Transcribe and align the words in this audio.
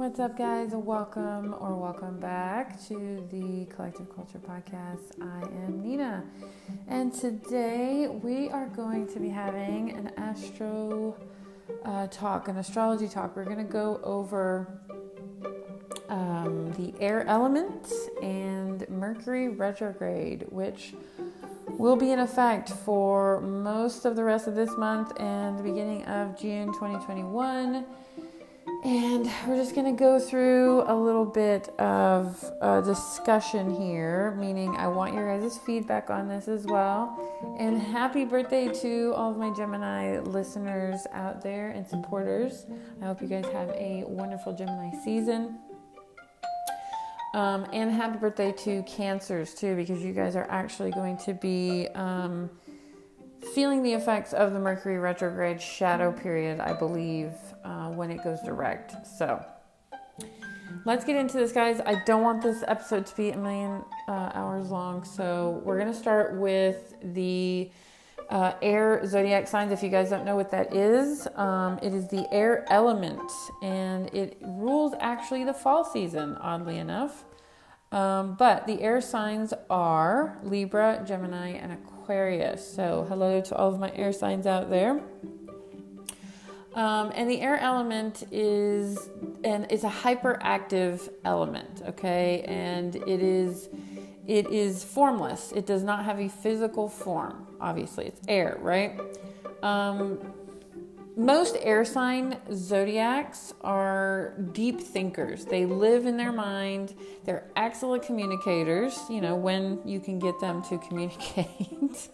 What's 0.00 0.18
up, 0.18 0.34
guys? 0.34 0.70
Welcome 0.72 1.54
or 1.60 1.74
welcome 1.74 2.18
back 2.18 2.82
to 2.88 3.22
the 3.30 3.66
Collective 3.66 4.06
Culture 4.16 4.38
Podcast. 4.38 5.12
I 5.20 5.42
am 5.42 5.82
Nina, 5.82 6.24
and 6.88 7.12
today 7.12 8.08
we 8.08 8.48
are 8.48 8.66
going 8.68 9.06
to 9.08 9.20
be 9.20 9.28
having 9.28 9.90
an 9.90 10.10
astro 10.16 11.14
uh, 11.84 12.06
talk, 12.06 12.48
an 12.48 12.56
astrology 12.56 13.08
talk. 13.08 13.36
We're 13.36 13.44
going 13.44 13.58
to 13.58 13.62
go 13.70 14.00
over 14.02 14.80
um, 16.08 16.72
the 16.78 16.94
air 16.98 17.26
element 17.26 17.92
and 18.22 18.88
Mercury 18.88 19.50
retrograde, 19.50 20.46
which 20.48 20.94
will 21.66 21.96
be 21.96 22.10
in 22.10 22.20
effect 22.20 22.70
for 22.70 23.42
most 23.42 24.06
of 24.06 24.16
the 24.16 24.24
rest 24.24 24.46
of 24.46 24.54
this 24.54 24.74
month 24.78 25.12
and 25.20 25.58
the 25.58 25.62
beginning 25.62 26.04
of 26.06 26.40
June 26.40 26.68
2021 26.72 27.84
and 28.84 29.30
we're 29.46 29.56
just 29.56 29.74
going 29.74 29.94
to 29.94 29.98
go 29.98 30.18
through 30.18 30.84
a 30.86 30.94
little 30.94 31.26
bit 31.26 31.68
of 31.78 32.42
a 32.62 32.80
discussion 32.82 33.74
here, 33.74 34.34
meaning 34.38 34.74
I 34.76 34.88
want 34.88 35.12
your 35.12 35.38
guys' 35.38 35.58
feedback 35.58 36.08
on 36.08 36.28
this 36.28 36.48
as 36.48 36.64
well. 36.64 37.18
And 37.58 37.78
happy 37.80 38.24
birthday 38.24 38.68
to 38.80 39.12
all 39.14 39.32
of 39.32 39.36
my 39.36 39.52
Gemini 39.54 40.20
listeners 40.20 41.06
out 41.12 41.42
there 41.42 41.70
and 41.70 41.86
supporters. 41.86 42.66
I 43.02 43.06
hope 43.06 43.20
you 43.20 43.28
guys 43.28 43.44
have 43.52 43.68
a 43.70 44.04
wonderful 44.06 44.54
Gemini 44.54 44.96
season. 45.04 45.58
Um, 47.34 47.66
and 47.72 47.92
happy 47.92 48.18
birthday 48.18 48.52
to 48.64 48.82
Cancers 48.84 49.54
too, 49.54 49.76
because 49.76 50.02
you 50.02 50.12
guys 50.12 50.34
are 50.34 50.50
actually 50.50 50.90
going 50.90 51.16
to 51.18 51.34
be 51.34 51.86
um, 51.94 52.50
feeling 53.54 53.82
the 53.82 53.92
effects 53.92 54.32
of 54.32 54.52
the 54.52 54.58
Mercury 54.58 54.98
retrograde 54.98 55.60
shadow 55.60 56.12
period, 56.12 56.60
I 56.60 56.72
believe, 56.72 57.32
uh, 57.64 57.90
when 57.90 58.10
it 58.10 58.22
goes 58.22 58.40
direct. 58.42 59.06
So 59.06 59.44
let's 60.84 61.04
get 61.04 61.16
into 61.16 61.36
this, 61.36 61.52
guys. 61.52 61.80
I 61.84 62.02
don't 62.04 62.22
want 62.22 62.42
this 62.42 62.62
episode 62.66 63.06
to 63.06 63.16
be 63.16 63.30
a 63.30 63.36
million 63.36 63.82
uh, 64.08 64.30
hours 64.34 64.70
long, 64.70 65.04
so 65.04 65.60
we're 65.64 65.78
going 65.78 65.92
to 65.92 65.98
start 65.98 66.38
with 66.38 66.94
the 67.02 67.70
uh, 68.28 68.52
air 68.62 69.04
zodiac 69.06 69.48
signs. 69.48 69.72
If 69.72 69.82
you 69.82 69.88
guys 69.88 70.10
don't 70.10 70.24
know 70.24 70.36
what 70.36 70.50
that 70.52 70.74
is, 70.74 71.26
um, 71.34 71.78
it 71.82 71.92
is 71.92 72.08
the 72.08 72.32
air 72.32 72.64
element, 72.70 73.30
and 73.62 74.12
it 74.14 74.38
rules 74.40 74.94
actually 75.00 75.44
the 75.44 75.54
fall 75.54 75.84
season, 75.84 76.36
oddly 76.40 76.78
enough. 76.78 77.24
Um, 77.92 78.36
but 78.38 78.66
the 78.66 78.80
air 78.82 79.00
signs 79.00 79.52
are 79.68 80.38
Libra, 80.44 81.02
Gemini, 81.06 81.50
and 81.50 81.72
Aquarius. 81.72 82.66
So, 82.72 83.04
hello 83.08 83.40
to 83.40 83.56
all 83.56 83.72
of 83.72 83.80
my 83.80 83.90
air 83.94 84.12
signs 84.12 84.46
out 84.46 84.70
there. 84.70 85.00
Um, 86.74 87.10
and 87.16 87.28
the 87.28 87.40
air 87.40 87.58
element 87.58 88.22
is 88.30 89.10
and 89.42 89.66
it's 89.70 89.82
a 89.82 89.90
hyperactive 89.90 91.08
element, 91.24 91.82
okay? 91.88 92.44
And 92.46 92.94
it 92.94 93.22
is 93.22 93.68
it 94.28 94.52
is 94.52 94.84
formless. 94.84 95.50
It 95.50 95.66
does 95.66 95.82
not 95.82 96.04
have 96.04 96.20
a 96.20 96.28
physical 96.28 96.88
form. 96.88 97.46
Obviously, 97.60 98.06
it's 98.06 98.20
air, 98.28 98.56
right? 98.60 99.00
Um, 99.64 100.20
most 101.20 101.58
air 101.60 101.84
sign 101.84 102.38
zodiacs 102.50 103.52
are 103.60 104.32
deep 104.52 104.80
thinkers. 104.80 105.44
They 105.44 105.66
live 105.66 106.06
in 106.06 106.16
their 106.16 106.32
mind. 106.32 106.94
They're 107.24 107.44
excellent 107.56 108.04
communicators, 108.04 108.98
you 109.10 109.20
know, 109.20 109.36
when 109.36 109.80
you 109.84 110.00
can 110.00 110.18
get 110.18 110.40
them 110.40 110.62
to 110.70 110.78
communicate. 110.78 112.08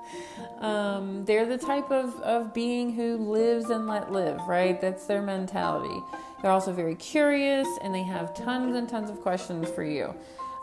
um, 0.60 1.24
they're 1.24 1.44
the 1.44 1.58
type 1.58 1.90
of, 1.90 2.14
of 2.20 2.54
being 2.54 2.92
who 2.92 3.16
lives 3.16 3.68
and 3.68 3.88
let 3.88 4.12
live, 4.12 4.40
right? 4.46 4.80
That's 4.80 5.06
their 5.06 5.22
mentality. 5.22 6.00
They're 6.40 6.52
also 6.52 6.72
very 6.72 6.94
curious 6.94 7.66
and 7.82 7.92
they 7.92 8.04
have 8.04 8.32
tons 8.32 8.76
and 8.76 8.88
tons 8.88 9.10
of 9.10 9.20
questions 9.22 9.68
for 9.70 9.82
you. 9.82 10.14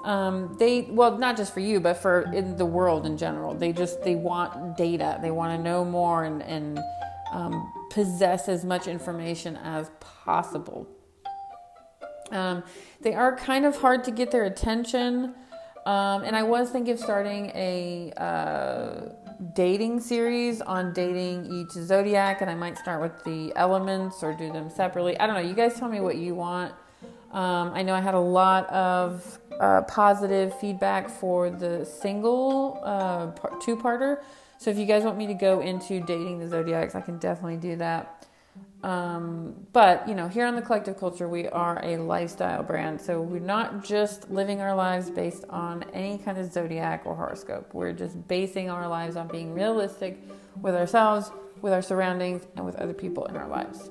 Um, 0.05 0.55
they 0.57 0.83
well 0.89 1.17
not 1.17 1.35
just 1.35 1.53
for 1.53 1.59
you 1.59 1.81
but 1.81 1.95
for 1.95 2.21
in 2.31 2.55
the 2.55 2.65
world 2.65 3.05
in 3.05 3.17
general 3.17 3.53
they 3.53 3.73
just 3.73 4.01
they 4.01 4.15
want 4.15 4.77
data 4.77 5.19
they 5.21 5.29
want 5.29 5.57
to 5.57 5.61
know 5.61 5.83
more 5.83 6.23
and 6.23 6.41
and 6.41 6.79
um, 7.33 7.69
possess 7.89 8.47
as 8.47 8.63
much 8.63 8.87
information 8.87 9.57
as 9.57 9.89
possible. 9.99 10.87
Um, 12.31 12.63
they 13.01 13.13
are 13.13 13.35
kind 13.35 13.65
of 13.65 13.77
hard 13.77 14.03
to 14.05 14.11
get 14.11 14.31
their 14.31 14.45
attention. 14.45 15.33
Um, 15.85 16.23
and 16.23 16.35
I 16.35 16.43
was 16.43 16.69
thinking 16.69 16.93
of 16.93 16.99
starting 16.99 17.47
a 17.55 18.11
uh, 18.17 19.09
dating 19.55 20.01
series 20.01 20.61
on 20.61 20.93
dating 20.93 21.51
each 21.51 21.71
zodiac, 21.71 22.41
and 22.41 22.49
I 22.49 22.55
might 22.55 22.77
start 22.77 23.01
with 23.01 23.23
the 23.23 23.53
elements 23.55 24.21
or 24.21 24.33
do 24.33 24.51
them 24.51 24.69
separately. 24.69 25.19
I 25.19 25.25
don't 25.25 25.35
know. 25.35 25.47
You 25.47 25.55
guys 25.55 25.79
tell 25.79 25.89
me 25.89 25.99
what 25.99 26.17
you 26.17 26.35
want. 26.35 26.73
Um, 27.31 27.71
I 27.73 27.83
know 27.83 27.93
I 27.93 28.01
had 28.01 28.13
a 28.13 28.19
lot 28.19 28.67
of 28.69 29.39
uh, 29.59 29.81
positive 29.83 30.57
feedback 30.59 31.09
for 31.09 31.49
the 31.49 31.85
single 31.85 32.81
uh, 32.83 33.31
two 33.59 33.75
parter. 33.75 34.21
So 34.59 34.69
if 34.69 34.77
you 34.77 34.85
guys 34.85 35.03
want 35.03 35.17
me 35.17 35.25
to 35.27 35.33
go 35.33 35.61
into 35.61 36.01
dating 36.01 36.39
the 36.39 36.49
zodiacs, 36.49 36.93
I 36.93 36.99
can 36.99 37.17
definitely 37.17 37.55
do 37.55 37.77
that. 37.77 38.27
Um, 38.83 39.55
but 39.71 40.05
you 40.05 40.15
know, 40.15 40.27
here 40.27 40.45
on 40.45 40.55
the 40.57 40.61
collective 40.61 40.99
culture, 40.99 41.29
we 41.29 41.47
are 41.47 41.79
a 41.81 41.95
lifestyle 41.95 42.61
brand, 42.61 42.99
so 42.99 43.21
we're 43.21 43.39
not 43.39 43.85
just 43.85 44.29
living 44.29 44.59
our 44.59 44.75
lives 44.75 45.09
based 45.09 45.45
on 45.49 45.83
any 45.93 46.17
kind 46.17 46.37
of 46.37 46.51
zodiac 46.51 47.03
or 47.05 47.15
horoscope. 47.15 47.73
We're 47.73 47.93
just 47.93 48.27
basing 48.27 48.69
our 48.69 48.85
lives 48.85 49.15
on 49.15 49.29
being 49.29 49.53
realistic 49.53 50.21
with 50.61 50.75
ourselves, 50.75 51.31
with 51.61 51.71
our 51.71 51.81
surroundings, 51.81 52.45
and 52.57 52.65
with 52.65 52.75
other 52.75 52.93
people 52.93 53.27
in 53.27 53.37
our 53.37 53.47
lives. 53.47 53.89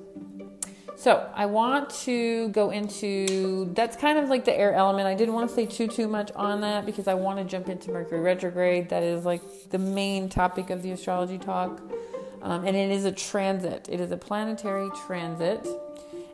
So 0.99 1.25
I 1.33 1.45
want 1.45 1.89
to 2.01 2.49
go 2.49 2.71
into 2.71 3.71
that's 3.73 3.95
kind 3.95 4.19
of 4.19 4.27
like 4.27 4.43
the 4.43 4.53
air 4.53 4.73
element. 4.73 5.07
I 5.07 5.15
didn't 5.15 5.33
want 5.33 5.47
to 5.47 5.55
say 5.55 5.65
too 5.65 5.87
too 5.87 6.09
much 6.09 6.29
on 6.35 6.59
that 6.59 6.85
because 6.85 7.07
I 7.07 7.13
want 7.13 7.39
to 7.39 7.45
jump 7.45 7.69
into 7.69 7.89
Mercury 7.89 8.19
retrograde. 8.19 8.89
That 8.89 9.03
is 9.03 9.23
like 9.23 9.69
the 9.69 9.77
main 9.77 10.27
topic 10.27 10.69
of 10.69 10.83
the 10.83 10.91
astrology 10.91 11.37
talk, 11.37 11.79
um, 12.41 12.67
and 12.67 12.75
it 12.75 12.91
is 12.91 13.05
a 13.05 13.13
transit. 13.13 13.87
It 13.89 14.01
is 14.01 14.11
a 14.11 14.17
planetary 14.17 14.89
transit, 15.07 15.65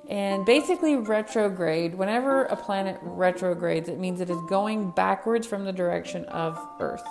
and 0.10 0.44
basically 0.48 0.96
retrograde. 0.96 1.94
Whenever 1.94 2.46
a 2.46 2.56
planet 2.56 2.98
retrogrades, 3.04 3.88
it 3.88 4.00
means 4.00 4.20
it 4.20 4.32
is 4.32 4.42
going 4.50 4.90
backwards 4.90 5.46
from 5.46 5.66
the 5.66 5.74
direction 5.74 6.26
of 6.26 6.58
Earth. 6.80 7.06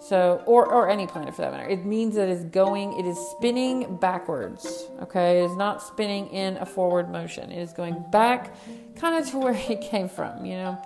So, 0.00 0.42
or, 0.46 0.66
or 0.66 0.88
any 0.88 1.06
planet 1.06 1.34
for 1.34 1.42
that 1.42 1.52
matter. 1.52 1.68
It 1.68 1.84
means 1.84 2.14
that 2.14 2.28
it's 2.28 2.44
going, 2.44 2.98
it 2.98 3.04
is 3.04 3.18
spinning 3.36 3.96
backwards. 3.96 4.86
Okay. 5.02 5.40
It 5.40 5.50
is 5.50 5.56
not 5.56 5.82
spinning 5.82 6.28
in 6.28 6.56
a 6.56 6.66
forward 6.66 7.10
motion. 7.10 7.52
It 7.52 7.60
is 7.60 7.72
going 7.72 8.02
back 8.10 8.56
kind 8.96 9.22
of 9.22 9.30
to 9.30 9.38
where 9.38 9.52
it 9.68 9.82
came 9.82 10.08
from, 10.08 10.44
you 10.46 10.56
know. 10.56 10.82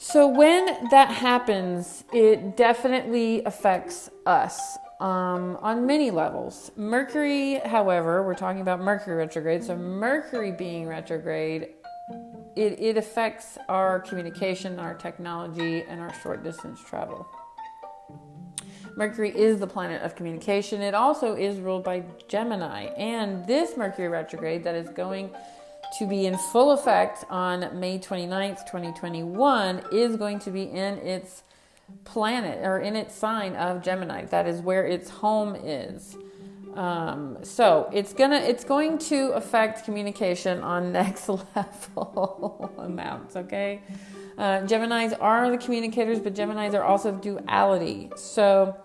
So, 0.00 0.28
when 0.28 0.88
that 0.90 1.10
happens, 1.10 2.04
it 2.12 2.56
definitely 2.56 3.42
affects 3.44 4.08
us 4.26 4.78
um, 5.00 5.58
on 5.60 5.86
many 5.86 6.12
levels. 6.12 6.70
Mercury, 6.76 7.54
however, 7.54 8.22
we're 8.22 8.34
talking 8.34 8.60
about 8.60 8.80
Mercury 8.80 9.16
retrograde. 9.16 9.64
So, 9.64 9.76
Mercury 9.76 10.52
being 10.52 10.86
retrograde, 10.86 11.70
it, 12.54 12.80
it 12.80 12.96
affects 12.96 13.58
our 13.68 13.98
communication, 13.98 14.78
our 14.78 14.94
technology, 14.94 15.82
and 15.88 16.00
our 16.00 16.14
short 16.22 16.44
distance 16.44 16.80
travel. 16.80 17.26
Mercury 18.98 19.30
is 19.30 19.60
the 19.60 19.66
planet 19.68 20.02
of 20.02 20.16
communication. 20.16 20.82
It 20.82 20.92
also 20.92 21.36
is 21.36 21.60
ruled 21.60 21.84
by 21.84 22.02
Gemini. 22.26 22.86
And 22.96 23.46
this 23.46 23.76
Mercury 23.76 24.08
retrograde 24.08 24.64
that 24.64 24.74
is 24.74 24.88
going 24.88 25.30
to 26.00 26.06
be 26.08 26.26
in 26.26 26.36
full 26.36 26.72
effect 26.72 27.24
on 27.30 27.78
May 27.78 28.00
29th, 28.00 28.66
2021, 28.66 29.84
is 29.92 30.16
going 30.16 30.40
to 30.40 30.50
be 30.50 30.64
in 30.64 30.98
its 30.98 31.44
planet 32.04 32.58
or 32.64 32.80
in 32.80 32.96
its 32.96 33.14
sign 33.14 33.54
of 33.54 33.84
Gemini. 33.84 34.24
That 34.24 34.48
is 34.48 34.60
where 34.60 34.84
its 34.84 35.08
home 35.08 35.54
is. 35.54 36.16
Um, 36.78 37.38
so 37.42 37.90
it's 37.92 38.12
gonna 38.12 38.36
it's 38.36 38.62
going 38.62 38.98
to 39.10 39.32
affect 39.32 39.84
communication 39.84 40.60
on 40.60 40.92
next 41.00 41.28
level 41.28 42.72
amounts. 42.78 43.34
Okay, 43.34 43.82
uh, 44.38 44.64
Gemini's 44.64 45.12
are 45.14 45.50
the 45.50 45.58
communicators, 45.58 46.20
but 46.20 46.36
Gemini's 46.36 46.74
are 46.74 46.84
also 46.84 47.10
duality. 47.10 48.10
So, 48.14 48.76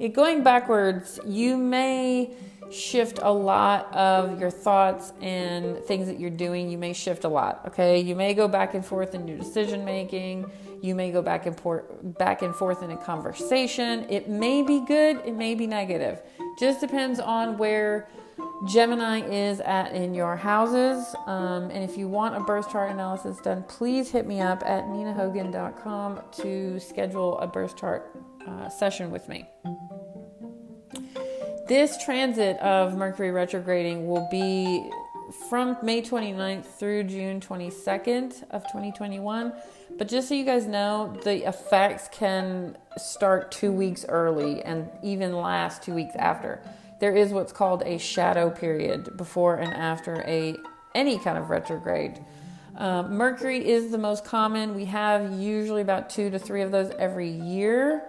it, 0.00 0.12
going 0.12 0.42
backwards, 0.42 1.20
you 1.24 1.56
may 1.56 2.32
shift 2.72 3.20
a 3.22 3.32
lot 3.32 3.94
of 3.94 4.40
your 4.40 4.50
thoughts 4.50 5.12
and 5.20 5.78
things 5.84 6.08
that 6.08 6.18
you're 6.18 6.30
doing. 6.30 6.68
You 6.68 6.78
may 6.78 6.92
shift 6.92 7.22
a 7.22 7.28
lot. 7.28 7.62
Okay, 7.68 8.00
you 8.00 8.16
may 8.16 8.34
go 8.34 8.48
back 8.48 8.74
and 8.74 8.84
forth 8.84 9.14
in 9.14 9.28
your 9.28 9.38
decision 9.38 9.84
making. 9.84 10.50
You 10.82 10.94
may 10.94 11.12
go 11.12 11.22
back 11.22 11.46
and 11.46 11.56
por- 11.56 11.84
back 12.02 12.42
and 12.42 12.54
forth 12.54 12.82
in 12.82 12.90
a 12.90 12.96
conversation. 12.96 14.06
It 14.08 14.28
may 14.28 14.62
be 14.62 14.84
good. 14.84 15.20
It 15.24 15.36
may 15.36 15.54
be 15.54 15.68
negative. 15.68 16.22
Just 16.60 16.78
depends 16.78 17.18
on 17.18 17.56
where 17.56 18.06
Gemini 18.68 19.20
is 19.22 19.60
at 19.60 19.94
in 19.94 20.14
your 20.14 20.36
houses. 20.36 21.14
Um, 21.26 21.70
and 21.70 21.82
if 21.82 21.96
you 21.96 22.06
want 22.06 22.36
a 22.36 22.40
birth 22.40 22.70
chart 22.70 22.90
analysis 22.90 23.38
done, 23.38 23.64
please 23.66 24.10
hit 24.10 24.26
me 24.26 24.42
up 24.42 24.62
at 24.66 24.84
ninahogan.com 24.84 26.20
to 26.42 26.78
schedule 26.78 27.38
a 27.38 27.46
birth 27.46 27.78
chart 27.78 28.14
uh, 28.46 28.68
session 28.68 29.10
with 29.10 29.26
me. 29.26 29.48
This 31.66 31.96
transit 32.04 32.58
of 32.58 32.94
Mercury 32.94 33.30
retrograding 33.30 34.06
will 34.06 34.28
be 34.30 34.90
from 35.48 35.76
May 35.82 36.02
29th 36.02 36.64
through 36.64 37.04
June 37.04 37.40
22nd 37.40 38.44
of 38.50 38.62
2021. 38.64 39.52
But 39.98 40.08
just 40.08 40.28
so 40.28 40.34
you 40.34 40.44
guys 40.44 40.66
know, 40.66 41.16
the 41.24 41.48
effects 41.48 42.08
can 42.10 42.76
start 42.96 43.52
two 43.52 43.72
weeks 43.72 44.04
early 44.08 44.62
and 44.62 44.88
even 45.02 45.32
last 45.32 45.82
two 45.82 45.94
weeks 45.94 46.14
after. 46.16 46.60
There 47.00 47.14
is 47.14 47.32
what's 47.32 47.52
called 47.52 47.82
a 47.84 47.98
shadow 47.98 48.50
period 48.50 49.16
before 49.16 49.56
and 49.56 49.72
after 49.72 50.22
a 50.26 50.56
any 50.94 51.18
kind 51.18 51.38
of 51.38 51.50
retrograde. 51.50 52.18
Uh, 52.76 53.02
Mercury 53.04 53.68
is 53.68 53.90
the 53.90 53.98
most 53.98 54.24
common. 54.24 54.74
We 54.74 54.86
have 54.86 55.38
usually 55.38 55.82
about 55.82 56.10
two 56.10 56.30
to 56.30 56.38
three 56.38 56.62
of 56.62 56.70
those 56.70 56.90
every 56.98 57.28
year. 57.28 58.02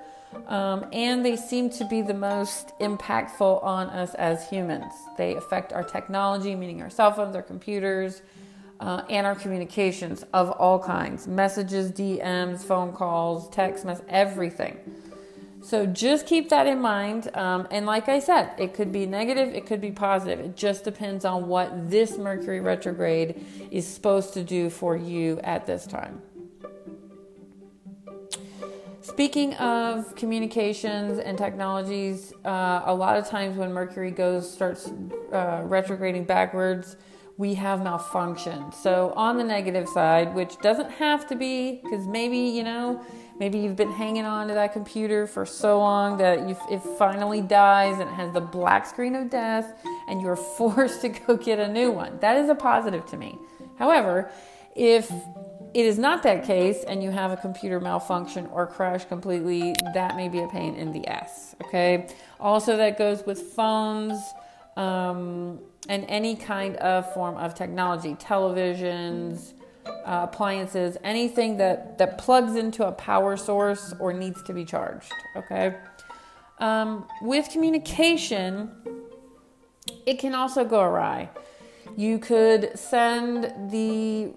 Um, 0.48 0.86
and 0.92 1.25
they 1.25 1.36
seem 1.36 1.69
to 1.72 1.86
be 1.86 2.01
the 2.01 2.13
most 2.13 2.72
impactful 2.80 3.63
on 3.63 3.88
us 3.89 4.13
as 4.16 4.50
humans. 4.50 4.94
They 5.18 5.36
affect 5.36 5.74
our 5.74 5.83
technology, 5.83 6.56
meaning 6.56 6.81
our 6.81 6.89
cell 6.89 7.12
phones, 7.12 7.36
our 7.36 7.42
computers, 7.42 8.22
uh, 8.80 9.04
and 9.10 9.28
our 9.28 9.36
communications 9.36 10.24
of 10.33 10.50
all 10.51 10.80
kinds 10.80 11.28
messages, 11.28 11.92
DMs, 11.92 12.62
phone 12.62 12.94
calls, 12.94 13.50
text 13.50 13.86
mess, 13.86 14.01
everything. 14.10 14.78
So 15.63 15.86
just 15.86 16.25
keep 16.25 16.50
that 16.50 16.66
in 16.66 16.81
mind. 16.81 17.30
Um, 17.36 17.68
and 17.69 17.86
like 17.86 18.10
I 18.10 18.19
said, 18.19 18.51
it 18.57 18.74
could 18.74 18.92
be 18.92 19.06
negative, 19.06 19.54
it 19.54 19.68
could 19.68 19.80
be 19.80 19.92
positive. 19.92 20.39
It 20.39 20.56
just 20.56 20.84
depends 20.84 21.24
on 21.24 21.48
what 21.48 21.92
this 21.92 22.18
Mercury 22.18 22.60
retrograde 22.60 23.45
is 23.69 23.88
supposed 23.88 24.34
to 24.34 24.44
do 24.44 24.72
for 24.72 24.95
you 24.95 25.39
at 25.44 25.68
this 25.68 25.86
time. 25.86 26.22
Speaking 29.22 29.54
of 29.58 30.16
communications 30.16 31.20
and 31.20 31.38
technologies, 31.38 32.34
uh, 32.44 32.82
a 32.86 32.92
lot 32.92 33.18
of 33.18 33.28
times 33.28 33.56
when 33.56 33.72
Mercury 33.72 34.10
goes 34.10 34.52
starts 34.52 34.92
uh, 35.32 35.62
retrograding 35.64 36.24
backwards, 36.24 36.96
we 37.38 37.54
have 37.54 37.84
malfunction. 37.84 38.72
So 38.72 39.14
on 39.16 39.38
the 39.38 39.44
negative 39.44 39.88
side, 39.88 40.34
which 40.34 40.58
doesn't 40.64 40.90
have 40.90 41.28
to 41.28 41.36
be, 41.36 41.82
because 41.84 42.08
maybe 42.08 42.36
you 42.36 42.64
know, 42.64 43.00
maybe 43.40 43.60
you've 43.60 43.76
been 43.76 43.92
hanging 43.92 44.26
on 44.26 44.48
to 44.48 44.56
that 44.56 44.74
computer 44.74 45.28
for 45.28 45.46
so 45.46 45.78
long 45.78 46.18
that 46.18 46.40
it 46.72 46.82
finally 46.98 47.42
dies 47.42 48.00
and 48.00 48.10
it 48.10 48.14
has 48.14 48.34
the 48.34 48.42
black 48.42 48.88
screen 48.88 49.16
of 49.16 49.30
death, 49.30 49.86
and 50.08 50.20
you're 50.20 50.36
forced 50.58 51.02
to 51.02 51.10
go 51.10 51.38
get 51.38 51.60
a 51.60 51.68
new 51.68 51.92
one. 51.92 52.18
That 52.22 52.38
is 52.38 52.50
a 52.50 52.56
positive 52.56 53.06
to 53.12 53.18
me. 53.18 53.38
However, 53.78 54.32
if 54.76 55.12
it 55.74 55.86
is 55.86 55.98
not 55.98 56.24
that 56.24 56.44
case 56.44 56.84
and 56.84 57.02
you 57.02 57.12
have 57.12 57.32
a 57.32 57.38
computer 57.38 57.80
malfunction 57.80 58.48
or 58.48 58.68
crash 58.68 59.06
completely, 59.06 59.74
that 59.94 60.16
may 60.16 60.28
be 60.28 60.40
a 60.40 60.48
pain 60.48 60.76
in 60.76 60.92
the 60.92 61.08
ass. 61.08 61.56
Okay. 61.66 62.08
Also, 62.40 62.76
that 62.78 62.98
goes 62.98 63.26
with 63.26 63.42
phones 63.54 64.20
um, 64.76 65.60
and 65.88 66.06
any 66.10 66.36
kind 66.36 66.76
of 66.78 67.12
form 67.14 67.38
of 67.38 67.56
technology, 67.56 68.16
televisions, 68.16 69.54
uh, 69.86 70.28
appliances, 70.30 70.98
anything 71.04 71.58
that, 71.58 71.98
that 71.98 72.18
plugs 72.18 72.56
into 72.56 72.86
a 72.86 72.92
power 72.92 73.38
source 73.38 73.94
or 74.00 74.12
needs 74.14 74.42
to 74.44 74.54
be 74.54 74.66
charged. 74.66 75.12
Okay. 75.36 75.76
Um, 76.60 77.08
with 77.22 77.50
communication, 77.50 78.72
it 80.06 80.20
can 80.20 80.36
also 80.36 80.64
go 80.64 80.82
awry. 80.82 81.30
You 81.96 82.20
could 82.20 82.78
send 82.78 83.72
the 83.72 84.34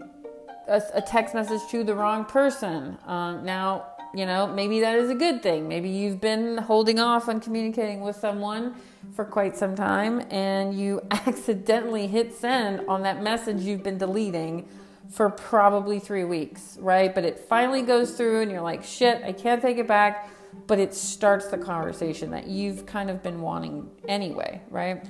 a, 0.68 0.82
a 0.94 1.02
text 1.02 1.34
message 1.34 1.60
to 1.70 1.84
the 1.84 1.94
wrong 1.94 2.24
person. 2.24 2.98
Um, 3.06 3.44
now, 3.44 3.86
you 4.14 4.26
know, 4.26 4.46
maybe 4.46 4.80
that 4.80 4.96
is 4.96 5.10
a 5.10 5.14
good 5.14 5.42
thing. 5.42 5.68
Maybe 5.68 5.88
you've 5.88 6.20
been 6.20 6.58
holding 6.58 7.00
off 7.00 7.28
on 7.28 7.40
communicating 7.40 8.00
with 8.00 8.16
someone 8.16 8.74
for 9.14 9.24
quite 9.24 9.56
some 9.56 9.74
time 9.74 10.22
and 10.30 10.78
you 10.78 11.00
accidentally 11.10 12.06
hit 12.06 12.32
send 12.34 12.86
on 12.88 13.02
that 13.02 13.22
message 13.22 13.62
you've 13.62 13.82
been 13.82 13.98
deleting 13.98 14.68
for 15.10 15.30
probably 15.30 15.98
three 15.98 16.24
weeks, 16.24 16.78
right? 16.80 17.14
But 17.14 17.24
it 17.24 17.38
finally 17.40 17.82
goes 17.82 18.16
through 18.16 18.42
and 18.42 18.50
you're 18.50 18.62
like, 18.62 18.84
shit, 18.84 19.22
I 19.24 19.32
can't 19.32 19.60
take 19.60 19.78
it 19.78 19.86
back. 19.86 20.30
But 20.68 20.78
it 20.78 20.94
starts 20.94 21.48
the 21.48 21.58
conversation 21.58 22.30
that 22.30 22.46
you've 22.46 22.86
kind 22.86 23.10
of 23.10 23.22
been 23.22 23.40
wanting 23.40 23.90
anyway, 24.06 24.60
right? 24.70 25.04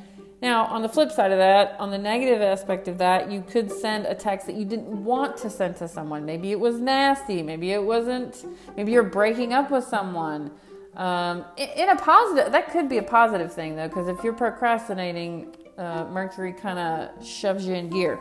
Now, 0.44 0.66
on 0.66 0.82
the 0.82 0.90
flip 0.90 1.10
side 1.10 1.32
of 1.32 1.38
that, 1.38 1.74
on 1.80 1.90
the 1.90 1.96
negative 1.96 2.42
aspect 2.42 2.86
of 2.86 2.98
that, 2.98 3.32
you 3.32 3.42
could 3.48 3.72
send 3.72 4.04
a 4.04 4.14
text 4.14 4.46
that 4.46 4.56
you 4.56 4.66
didn't 4.66 5.02
want 5.02 5.38
to 5.38 5.48
send 5.48 5.76
to 5.76 5.88
someone. 5.88 6.26
Maybe 6.26 6.52
it 6.52 6.60
was 6.60 6.78
nasty. 6.78 7.42
Maybe 7.42 7.72
it 7.72 7.82
wasn't. 7.82 8.44
Maybe 8.76 8.92
you're 8.92 9.04
breaking 9.04 9.54
up 9.54 9.70
with 9.70 9.84
someone. 9.84 10.50
Um, 10.96 11.46
in 11.56 11.88
a 11.88 11.96
positive, 11.96 12.52
that 12.52 12.70
could 12.70 12.90
be 12.90 12.98
a 12.98 13.02
positive 13.02 13.54
thing 13.54 13.74
though, 13.74 13.88
because 13.88 14.06
if 14.06 14.22
you're 14.22 14.34
procrastinating, 14.34 15.56
uh, 15.78 16.04
Mercury 16.10 16.52
kind 16.52 16.78
of 16.78 17.26
shoves 17.26 17.66
you 17.66 17.72
in 17.72 17.88
gear 17.88 18.18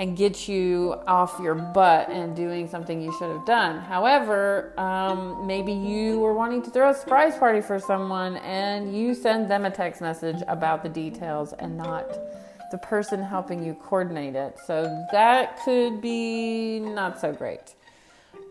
and 0.00 0.16
get 0.16 0.48
you 0.48 0.94
off 1.06 1.38
your 1.42 1.54
butt 1.54 2.08
and 2.08 2.34
doing 2.34 2.66
something 2.66 3.02
you 3.02 3.14
should 3.18 3.28
have 3.30 3.44
done. 3.44 3.78
However, 3.78 4.72
um, 4.78 5.46
maybe 5.46 5.72
you 5.72 6.18
were 6.20 6.32
wanting 6.32 6.62
to 6.62 6.70
throw 6.70 6.88
a 6.88 6.94
surprise 6.94 7.36
party 7.36 7.60
for 7.60 7.78
someone 7.78 8.38
and 8.38 8.96
you 8.96 9.14
send 9.14 9.50
them 9.50 9.66
a 9.66 9.70
text 9.70 10.00
message 10.00 10.42
about 10.48 10.82
the 10.82 10.88
details 10.88 11.52
and 11.52 11.76
not 11.76 12.18
the 12.70 12.78
person 12.78 13.22
helping 13.22 13.62
you 13.62 13.74
coordinate 13.74 14.34
it. 14.34 14.58
So 14.66 14.84
that 15.12 15.62
could 15.64 16.00
be 16.00 16.80
not 16.80 17.20
so 17.20 17.34
great. 17.34 17.74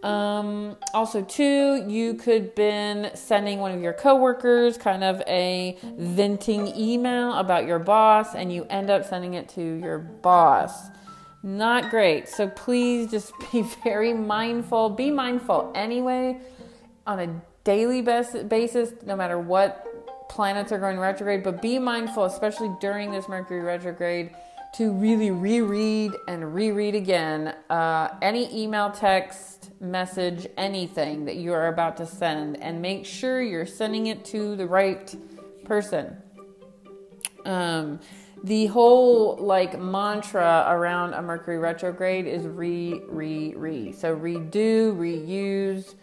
Um, 0.03 0.77
also, 0.93 1.23
too, 1.23 1.83
you 1.87 2.13
could 2.13 2.53
been 2.53 3.09
sending 3.15 3.57
one 3.57 3.71
of 3.71 3.81
your 3.81 3.93
coworkers 3.93 4.77
kind 4.77 5.03
of 5.03 5.21
a 5.27 5.77
venting 5.97 6.67
email 6.77 7.33
about 7.33 7.65
your 7.65 7.79
boss, 7.79 8.33
and 8.33 8.53
you 8.53 8.65
end 8.69 8.89
up 8.89 9.03
sending 9.03 9.33
it 9.33 9.49
to 9.49 9.61
your 9.61 9.97
boss. 9.97 10.89
Not 11.41 11.89
great. 11.89 12.27
So 12.27 12.47
please 12.49 13.11
just 13.11 13.33
be 13.51 13.61
very 13.83 14.13
mindful. 14.13 14.89
Be 14.89 15.11
mindful 15.11 15.71
anyway 15.75 16.39
on 17.07 17.19
a 17.19 17.41
daily 17.63 18.01
basis, 18.01 18.93
no 19.05 19.15
matter 19.15 19.39
what 19.39 20.27
planets 20.29 20.71
are 20.71 20.79
going 20.79 20.99
retrograde. 20.99 21.43
But 21.43 21.61
be 21.61 21.79
mindful, 21.79 22.25
especially 22.25 22.75
during 22.79 23.11
this 23.11 23.27
Mercury 23.27 23.61
retrograde, 23.61 24.35
to 24.75 24.91
really 24.91 25.31
reread 25.31 26.11
and 26.27 26.53
reread 26.53 26.93
again 26.93 27.55
uh, 27.69 28.09
any 28.21 28.63
email, 28.63 28.91
text, 28.91 29.71
message, 29.81 30.47
anything 30.57 31.25
that 31.25 31.37
you 31.37 31.53
are 31.53 31.67
about 31.67 31.97
to 31.97 32.05
send, 32.05 32.61
and 32.61 32.81
make 32.81 33.05
sure 33.05 33.41
you're 33.41 33.65
sending 33.65 34.07
it 34.07 34.23
to 34.25 34.55
the 34.55 34.67
right 34.67 35.15
person. 35.65 36.15
Um, 37.45 37.99
the 38.43 38.67
whole 38.67 39.37
like 39.37 39.79
mantra 39.79 40.65
around 40.67 41.13
a 41.13 41.21
Mercury 41.21 41.57
retrograde 41.57 42.25
is 42.25 42.45
re, 42.45 43.01
re, 43.07 43.53
re. 43.55 43.91
So 43.91 44.15
redo, 44.15 44.95
reuse, 44.95 45.95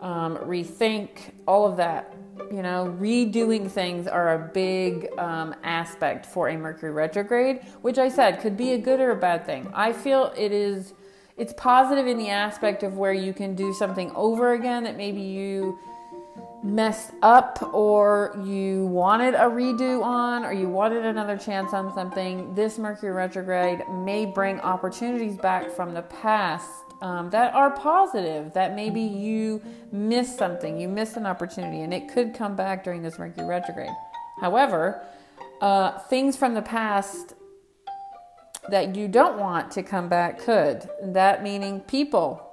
um, 0.00 0.36
rethink, 0.38 1.32
all 1.46 1.66
of 1.66 1.76
that. 1.78 2.14
You 2.50 2.62
know, 2.62 2.96
redoing 2.98 3.70
things 3.70 4.06
are 4.06 4.34
a 4.34 4.48
big 4.48 5.10
um, 5.18 5.54
aspect 5.62 6.24
for 6.24 6.48
a 6.48 6.56
Mercury 6.56 6.90
retrograde, 6.90 7.62
which 7.82 7.98
I 7.98 8.08
said 8.08 8.40
could 8.40 8.56
be 8.56 8.72
a 8.72 8.78
good 8.78 8.98
or 8.98 9.10
a 9.10 9.16
bad 9.16 9.44
thing. 9.44 9.70
I 9.74 9.92
feel 9.92 10.32
it 10.36 10.52
is. 10.52 10.94
It's 11.36 11.54
positive 11.56 12.06
in 12.06 12.18
the 12.18 12.28
aspect 12.28 12.82
of 12.82 12.98
where 12.98 13.14
you 13.14 13.32
can 13.32 13.54
do 13.54 13.72
something 13.72 14.10
over 14.14 14.52
again 14.52 14.84
that 14.84 14.96
maybe 14.96 15.22
you 15.22 15.78
messed 16.62 17.12
up 17.22 17.58
or 17.72 18.38
you 18.44 18.86
wanted 18.86 19.34
a 19.34 19.48
redo 19.48 20.02
on 20.02 20.44
or 20.44 20.52
you 20.52 20.68
wanted 20.68 21.04
another 21.04 21.36
chance 21.36 21.72
on 21.72 21.92
something, 21.94 22.54
this 22.54 22.78
Mercury 22.78 23.12
retrograde 23.12 23.82
may 23.88 24.26
bring 24.26 24.60
opportunities 24.60 25.36
back 25.36 25.70
from 25.70 25.94
the 25.94 26.02
past 26.02 26.68
um, 27.00 27.30
that 27.30 27.54
are 27.54 27.70
positive, 27.70 28.52
that 28.52 28.74
maybe 28.74 29.00
you 29.00 29.62
missed 29.90 30.36
something, 30.36 30.78
you 30.78 30.86
missed 30.88 31.16
an 31.16 31.24
opportunity, 31.24 31.80
and 31.80 31.94
it 31.94 32.08
could 32.08 32.34
come 32.34 32.54
back 32.54 32.84
during 32.84 33.02
this 33.02 33.18
Mercury 33.18 33.46
retrograde. 33.46 33.90
However, 34.40 35.02
uh, 35.60 35.98
things 35.98 36.36
from 36.36 36.54
the 36.54 36.62
past 36.62 37.34
that 38.68 38.94
you 38.94 39.08
don't 39.08 39.38
want 39.38 39.70
to 39.72 39.82
come 39.82 40.08
back 40.08 40.38
could. 40.38 40.88
That 41.02 41.42
meaning 41.42 41.80
people 41.80 42.49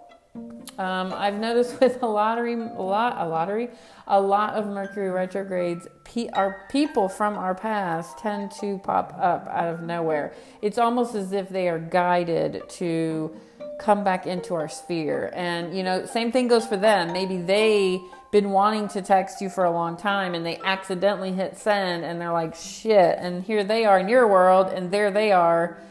um, 0.78 1.12
I've 1.14 1.40
noticed 1.40 1.80
with 1.82 2.02
a 2.04 2.08
lottery, 2.08 2.54
a 2.54 2.58
lot, 2.58 3.16
a 3.18 3.28
lottery, 3.28 3.70
a 4.08 4.20
lot 4.20 4.54
of 4.54 4.68
Mercury 4.68 5.10
retrogrades, 5.10 5.88
pe- 6.04 6.30
our 6.30 6.66
people 6.70 7.10
from 7.10 7.38
our 7.38 7.56
past 7.56 8.18
tend 8.20 8.52
to 8.60 8.78
pop 8.80 9.14
up 9.20 9.48
out 9.48 9.74
of 9.74 9.82
nowhere. 9.82 10.34
It's 10.62 10.78
almost 10.78 11.16
as 11.16 11.32
if 11.34 11.50
they 11.50 11.68
are 11.68 11.80
guided 11.80 12.70
to 12.70 13.36
come 13.80 14.04
back 14.04 14.26
into 14.26 14.54
our 14.56 14.70
sphere. 14.70 15.32
And 15.36 15.76
you 15.76 15.84
know, 15.84 16.06
same 16.06 16.32
thing 16.32 16.48
goes 16.48 16.66
for 16.66 16.78
them. 16.78 17.12
Maybe 17.12 17.38
they 17.38 18.00
been 18.32 18.50
wanting 18.52 18.88
to 18.90 19.02
text 19.02 19.42
you 19.42 19.50
for 19.50 19.64
a 19.64 19.72
long 19.72 19.96
time 19.96 20.34
and 20.36 20.46
they 20.46 20.58
accidentally 20.58 21.32
hit 21.32 21.58
send 21.58 22.04
and 22.04 22.20
they're 22.20 22.34
like 22.34 22.54
shit 22.54 23.18
and 23.20 23.42
here 23.42 23.64
they 23.64 23.86
are 23.86 24.00
in 24.00 24.10
your 24.10 24.28
world 24.28 24.68
and 24.68 24.92
there 24.92 25.12
they 25.12 25.32
are 25.32 25.82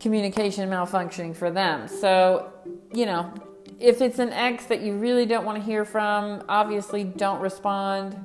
communication 0.00 0.68
malfunctioning 0.68 1.36
for 1.36 1.50
them. 1.50 1.86
So, 1.86 2.52
you 2.92 3.06
know, 3.06 3.32
if 3.80 4.00
it's 4.00 4.18
an 4.18 4.32
ex 4.32 4.66
that 4.66 4.80
you 4.80 4.96
really 4.96 5.26
don't 5.26 5.44
want 5.44 5.58
to 5.58 5.64
hear 5.64 5.84
from, 5.84 6.42
obviously 6.48 7.04
don't 7.04 7.40
respond. 7.40 8.24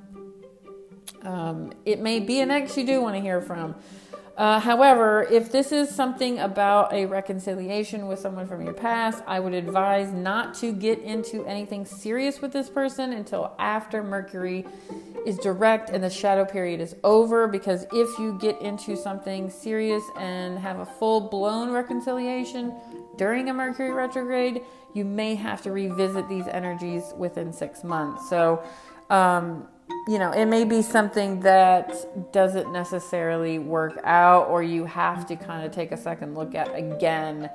Um, 1.21 1.73
it 1.85 1.99
may 1.99 2.19
be 2.19 2.39
an 2.41 2.51
ex 2.51 2.75
you 2.77 2.85
do 2.85 3.01
want 3.01 3.15
to 3.15 3.21
hear 3.21 3.41
from. 3.41 3.75
Uh, 4.35 4.59
however, 4.59 5.27
if 5.29 5.51
this 5.51 5.71
is 5.71 5.93
something 5.93 6.39
about 6.39 6.91
a 6.91 7.05
reconciliation 7.05 8.07
with 8.07 8.17
someone 8.17 8.47
from 8.47 8.63
your 8.63 8.73
past, 8.73 9.23
I 9.27 9.39
would 9.39 9.53
advise 9.53 10.11
not 10.11 10.55
to 10.55 10.73
get 10.73 10.99
into 10.99 11.45
anything 11.45 11.85
serious 11.85 12.41
with 12.41 12.51
this 12.51 12.67
person 12.67 13.13
until 13.13 13.53
after 13.59 14.01
Mercury 14.01 14.65
is 15.27 15.37
direct 15.37 15.91
and 15.91 16.03
the 16.03 16.09
shadow 16.09 16.45
period 16.45 16.81
is 16.81 16.95
over. 17.03 17.47
Because 17.47 17.85
if 17.93 18.17
you 18.17 18.35
get 18.41 18.59
into 18.59 18.97
something 18.97 19.51
serious 19.51 20.03
and 20.17 20.57
have 20.57 20.79
a 20.79 20.85
full 20.85 21.21
blown 21.21 21.69
reconciliation 21.69 22.73
during 23.17 23.49
a 23.49 23.53
Mercury 23.53 23.91
retrograde, 23.91 24.61
you 24.93 25.05
may 25.05 25.35
have 25.35 25.61
to 25.63 25.71
revisit 25.71 26.27
these 26.29 26.47
energies 26.47 27.13
within 27.17 27.51
six 27.51 27.83
months. 27.83 28.29
So, 28.29 28.63
um, 29.09 29.67
you 30.07 30.19
know, 30.19 30.31
it 30.31 30.45
may 30.45 30.63
be 30.63 30.81
something 30.81 31.41
that 31.41 32.31
doesn't 32.31 32.71
necessarily 32.71 33.59
work 33.59 33.99
out, 34.03 34.47
or 34.47 34.63
you 34.63 34.85
have 34.85 35.25
to 35.27 35.35
kind 35.35 35.65
of 35.65 35.71
take 35.71 35.91
a 35.91 35.97
second 35.97 36.35
look 36.35 36.55
at 36.55 36.73
again 36.75 37.49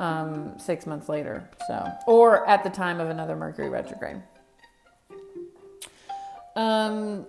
um, 0.00 0.58
six 0.58 0.86
months 0.86 1.08
later. 1.08 1.48
So, 1.66 1.86
or 2.06 2.46
at 2.48 2.64
the 2.64 2.70
time 2.70 3.00
of 3.00 3.08
another 3.08 3.36
Mercury 3.36 3.68
retrograde. 3.68 4.22
Um, 6.56 7.26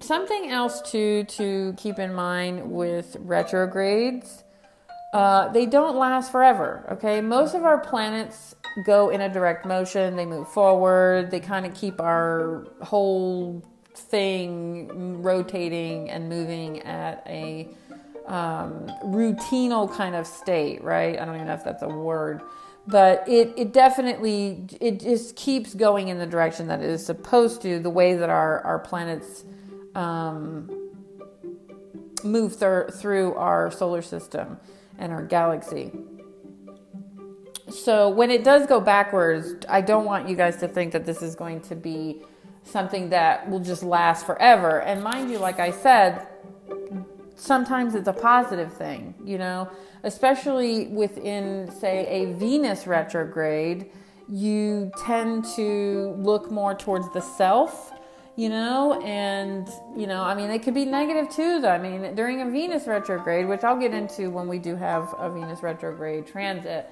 something 0.00 0.50
else 0.50 0.82
to 0.92 1.24
to 1.24 1.74
keep 1.76 1.98
in 1.98 2.12
mind 2.12 2.70
with 2.70 3.16
retrogrades, 3.20 4.44
uh, 5.12 5.48
they 5.48 5.66
don't 5.66 5.96
last 5.96 6.32
forever. 6.32 6.86
Okay, 6.92 7.20
most 7.20 7.54
of 7.54 7.64
our 7.64 7.78
planets 7.78 8.54
go 8.84 9.10
in 9.10 9.20
a 9.20 9.28
direct 9.28 9.66
motion, 9.66 10.16
they 10.16 10.24
move 10.24 10.48
forward, 10.48 11.30
they 11.30 11.40
kind 11.40 11.66
of 11.66 11.74
keep 11.74 12.00
our 12.00 12.66
whole 12.80 13.62
thing 13.94 15.22
rotating 15.22 16.08
and 16.08 16.28
moving 16.28 16.80
at 16.80 17.22
a 17.26 17.68
um, 18.26 18.86
routinal 19.04 19.92
kind 19.92 20.14
of 20.14 20.26
state, 20.26 20.82
right? 20.82 21.18
I 21.18 21.24
don't 21.26 21.34
even 21.34 21.46
know 21.46 21.54
if 21.54 21.64
that's 21.64 21.82
a 21.82 21.88
word, 21.88 22.40
but 22.86 23.28
it, 23.28 23.52
it 23.56 23.72
definitely 23.74 24.66
it 24.80 25.00
just 25.00 25.36
keeps 25.36 25.74
going 25.74 26.08
in 26.08 26.18
the 26.18 26.26
direction 26.26 26.68
that 26.68 26.80
it 26.80 26.88
is 26.88 27.04
supposed 27.04 27.60
to. 27.62 27.78
The 27.78 27.90
way 27.90 28.14
that 28.14 28.30
our 28.30 28.60
our 28.60 28.78
planets 28.78 29.44
um, 29.94 30.90
move 32.24 32.58
th- 32.58 32.94
through 32.94 33.34
our 33.34 33.70
solar 33.70 34.00
system 34.00 34.58
and 34.98 35.12
our 35.12 35.22
galaxy 35.22 35.92
so 37.72 38.08
when 38.08 38.30
it 38.30 38.44
does 38.44 38.66
go 38.66 38.80
backwards, 38.80 39.64
I 39.68 39.80
don't 39.80 40.04
want 40.04 40.28
you 40.28 40.36
guys 40.36 40.56
to 40.58 40.68
think 40.68 40.92
that 40.92 41.06
this 41.06 41.22
is 41.22 41.34
going 41.34 41.60
to 41.62 41.76
be 41.76 42.22
something 42.64 43.08
that 43.10 43.48
will 43.48 43.60
just 43.60 43.82
last 43.82 44.26
forever. 44.26 44.82
And 44.82 45.02
mind 45.02 45.30
you, 45.30 45.38
like 45.38 45.58
I 45.58 45.70
said, 45.70 46.26
sometimes 47.34 47.94
it's 47.94 48.08
a 48.08 48.12
positive 48.12 48.72
thing, 48.72 49.14
you 49.24 49.38
know, 49.38 49.70
especially 50.02 50.88
within, 50.88 51.70
say, 51.70 52.06
a 52.06 52.34
Venus 52.34 52.86
retrograde, 52.86 53.90
you 54.28 54.92
tend 55.04 55.44
to 55.56 56.14
look 56.18 56.50
more 56.50 56.74
towards 56.74 57.10
the 57.12 57.20
self. 57.20 57.92
You 58.34 58.48
know, 58.48 58.98
and 59.02 59.68
you 59.94 60.06
know, 60.06 60.22
I 60.22 60.34
mean, 60.34 60.50
it 60.50 60.62
could 60.62 60.72
be 60.72 60.86
negative 60.86 61.28
too. 61.30 61.60
Though 61.60 61.68
I 61.68 61.78
mean, 61.78 62.14
during 62.14 62.40
a 62.40 62.50
Venus 62.50 62.86
retrograde, 62.86 63.46
which 63.46 63.62
I'll 63.62 63.78
get 63.78 63.92
into 63.92 64.30
when 64.30 64.48
we 64.48 64.58
do 64.58 64.74
have 64.74 65.14
a 65.18 65.30
Venus 65.30 65.62
retrograde 65.62 66.26
transit, 66.26 66.88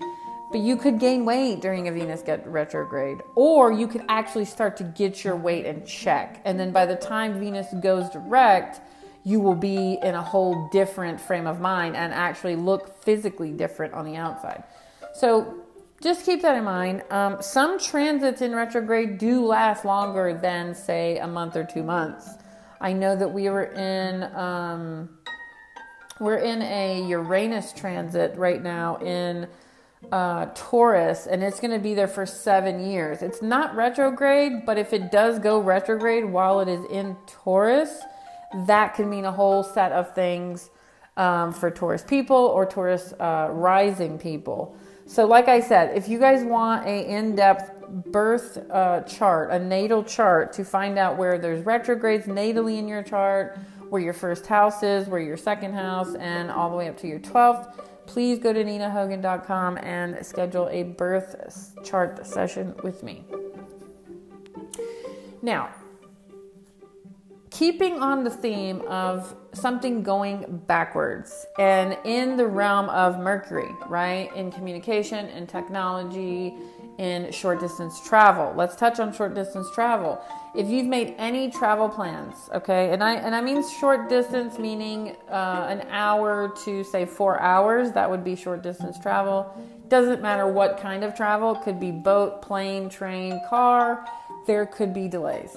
but 0.50 0.60
you 0.60 0.76
could 0.76 0.98
gain 0.98 1.24
weight 1.24 1.62
during 1.62 1.88
a 1.88 1.92
Venus 1.92 2.20
get 2.20 2.46
retrograde, 2.46 3.18
or 3.36 3.72
you 3.72 3.88
could 3.88 4.02
actually 4.08 4.44
start 4.44 4.76
to 4.78 4.84
get 4.84 5.24
your 5.24 5.34
weight 5.34 5.64
in 5.64 5.86
check. 5.86 6.42
And 6.44 6.60
then 6.60 6.72
by 6.72 6.84
the 6.84 6.96
time 6.96 7.40
Venus 7.40 7.68
goes 7.80 8.10
direct, 8.10 8.80
you 9.24 9.40
will 9.40 9.54
be 9.54 9.98
in 10.02 10.14
a 10.14 10.22
whole 10.22 10.68
different 10.70 11.20
frame 11.20 11.46
of 11.46 11.60
mind 11.60 11.96
and 11.96 12.12
actually 12.12 12.56
look 12.56 13.02
physically 13.02 13.52
different 13.52 13.94
on 13.94 14.04
the 14.04 14.16
outside. 14.16 14.64
So 15.14 15.59
just 16.02 16.24
keep 16.24 16.42
that 16.42 16.56
in 16.56 16.64
mind. 16.64 17.02
Um, 17.10 17.38
some 17.40 17.78
transits 17.78 18.40
in 18.40 18.54
retrograde 18.54 19.18
do 19.18 19.44
last 19.44 19.84
longer 19.84 20.38
than, 20.40 20.74
say, 20.74 21.18
a 21.18 21.26
month 21.26 21.56
or 21.56 21.64
two 21.64 21.82
months. 21.82 22.28
I 22.80 22.94
know 22.94 23.14
that 23.14 23.28
we 23.28 23.50
were 23.50 23.64
in. 23.64 24.22
Um, 24.34 25.10
we're 26.18 26.38
in 26.38 26.60
a 26.62 27.06
Uranus 27.08 27.72
transit 27.72 28.36
right 28.36 28.62
now 28.62 28.96
in 28.96 29.48
uh, 30.12 30.46
Taurus, 30.54 31.26
and 31.26 31.42
it's 31.42 31.60
going 31.60 31.72
to 31.72 31.78
be 31.78 31.94
there 31.94 32.08
for 32.08 32.26
seven 32.26 32.84
years. 32.84 33.22
It's 33.22 33.42
not 33.42 33.74
retrograde, 33.74 34.64
but 34.66 34.78
if 34.78 34.92
it 34.92 35.10
does 35.10 35.38
go 35.38 35.58
retrograde 35.58 36.24
while 36.24 36.60
it 36.60 36.68
is 36.68 36.84
in 36.90 37.16
Taurus, 37.26 38.00
that 38.66 38.94
can 38.94 39.08
mean 39.08 39.24
a 39.24 39.32
whole 39.32 39.62
set 39.62 39.92
of 39.92 40.14
things 40.14 40.70
um, 41.16 41.52
for 41.52 41.70
Taurus 41.70 42.02
people 42.02 42.36
or 42.36 42.66
Taurus 42.66 43.12
uh, 43.18 43.48
rising 43.50 44.18
people. 44.18 44.76
So, 45.10 45.26
like 45.26 45.48
I 45.48 45.58
said, 45.58 45.96
if 45.96 46.08
you 46.08 46.20
guys 46.20 46.44
want 46.44 46.86
a 46.86 47.04
in-depth 47.04 47.88
birth 48.12 48.64
uh, 48.70 49.00
chart, 49.00 49.50
a 49.50 49.58
natal 49.58 50.04
chart 50.04 50.52
to 50.52 50.64
find 50.64 50.96
out 50.96 51.16
where 51.16 51.36
there's 51.36 51.66
retrogrades 51.66 52.26
natally 52.26 52.78
in 52.78 52.86
your 52.86 53.02
chart, 53.02 53.58
where 53.88 54.00
your 54.00 54.12
first 54.12 54.46
house 54.46 54.84
is, 54.84 55.08
where 55.08 55.20
your 55.20 55.36
second 55.36 55.74
house, 55.74 56.14
and 56.14 56.48
all 56.48 56.70
the 56.70 56.76
way 56.76 56.88
up 56.88 56.96
to 56.98 57.08
your 57.08 57.18
12th 57.18 57.74
please 58.06 58.40
go 58.40 58.52
to 58.52 58.64
ninahogan.com 58.64 59.78
and 59.78 60.26
schedule 60.26 60.68
a 60.72 60.82
birth 60.82 61.36
chart 61.84 62.26
session 62.26 62.74
with 62.82 63.04
me. 63.04 63.24
Now, 65.42 65.70
keeping 67.50 68.00
on 68.00 68.24
the 68.24 68.30
theme 68.30 68.80
of 68.82 69.34
something 69.52 70.02
going 70.02 70.62
backwards 70.66 71.46
and 71.58 71.98
in 72.04 72.36
the 72.36 72.46
realm 72.46 72.88
of 72.90 73.18
Mercury, 73.18 73.70
right? 73.88 74.34
In 74.36 74.50
communication 74.52 75.26
and 75.26 75.48
technology, 75.48 76.54
in 76.98 77.32
short 77.32 77.60
distance 77.60 78.00
travel. 78.06 78.52
Let's 78.56 78.76
touch 78.76 79.00
on 79.00 79.12
short 79.12 79.34
distance 79.34 79.68
travel 79.74 80.22
if 80.54 80.68
you've 80.68 80.86
made 80.86 81.14
any 81.16 81.48
travel 81.50 81.88
plans, 81.88 82.34
okay, 82.52 82.92
and 82.92 83.04
I 83.04 83.14
and 83.14 83.34
I 83.34 83.40
mean 83.40 83.62
short 83.78 84.08
distance, 84.08 84.58
meaning 84.58 85.16
uh, 85.28 85.66
an 85.68 85.86
hour 85.90 86.52
to 86.64 86.82
say 86.82 87.06
four 87.06 87.40
hours, 87.40 87.92
that 87.92 88.10
would 88.10 88.24
be 88.24 88.34
short 88.34 88.62
distance 88.62 88.98
travel. 88.98 89.54
Doesn't 89.88 90.20
matter 90.20 90.48
what 90.48 90.78
kind 90.78 91.04
of 91.04 91.14
travel, 91.14 91.54
could 91.54 91.78
be 91.78 91.92
boat, 91.92 92.42
plane, 92.42 92.88
train, 92.88 93.40
car. 93.48 94.06
There 94.46 94.66
could 94.66 94.92
be 94.92 95.06
delays. 95.08 95.56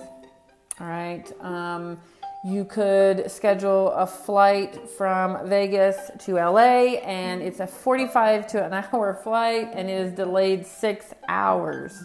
All 0.79 0.87
right. 0.87 1.31
Um, 1.41 1.99
you 2.43 2.65
could 2.65 3.31
schedule 3.31 3.91
a 3.91 4.05
flight 4.05 4.89
from 4.89 5.47
Vegas 5.47 6.11
to 6.25 6.35
LA, 6.35 6.97
and 7.05 7.41
it's 7.41 7.61
a 7.61 7.67
45 7.67 8.47
to 8.47 8.65
an 8.65 8.73
hour 8.91 9.13
flight, 9.13 9.69
and 9.73 9.89
it 9.89 9.93
is 9.93 10.11
delayed 10.13 10.65
six 10.65 11.13
hours. 11.29 12.03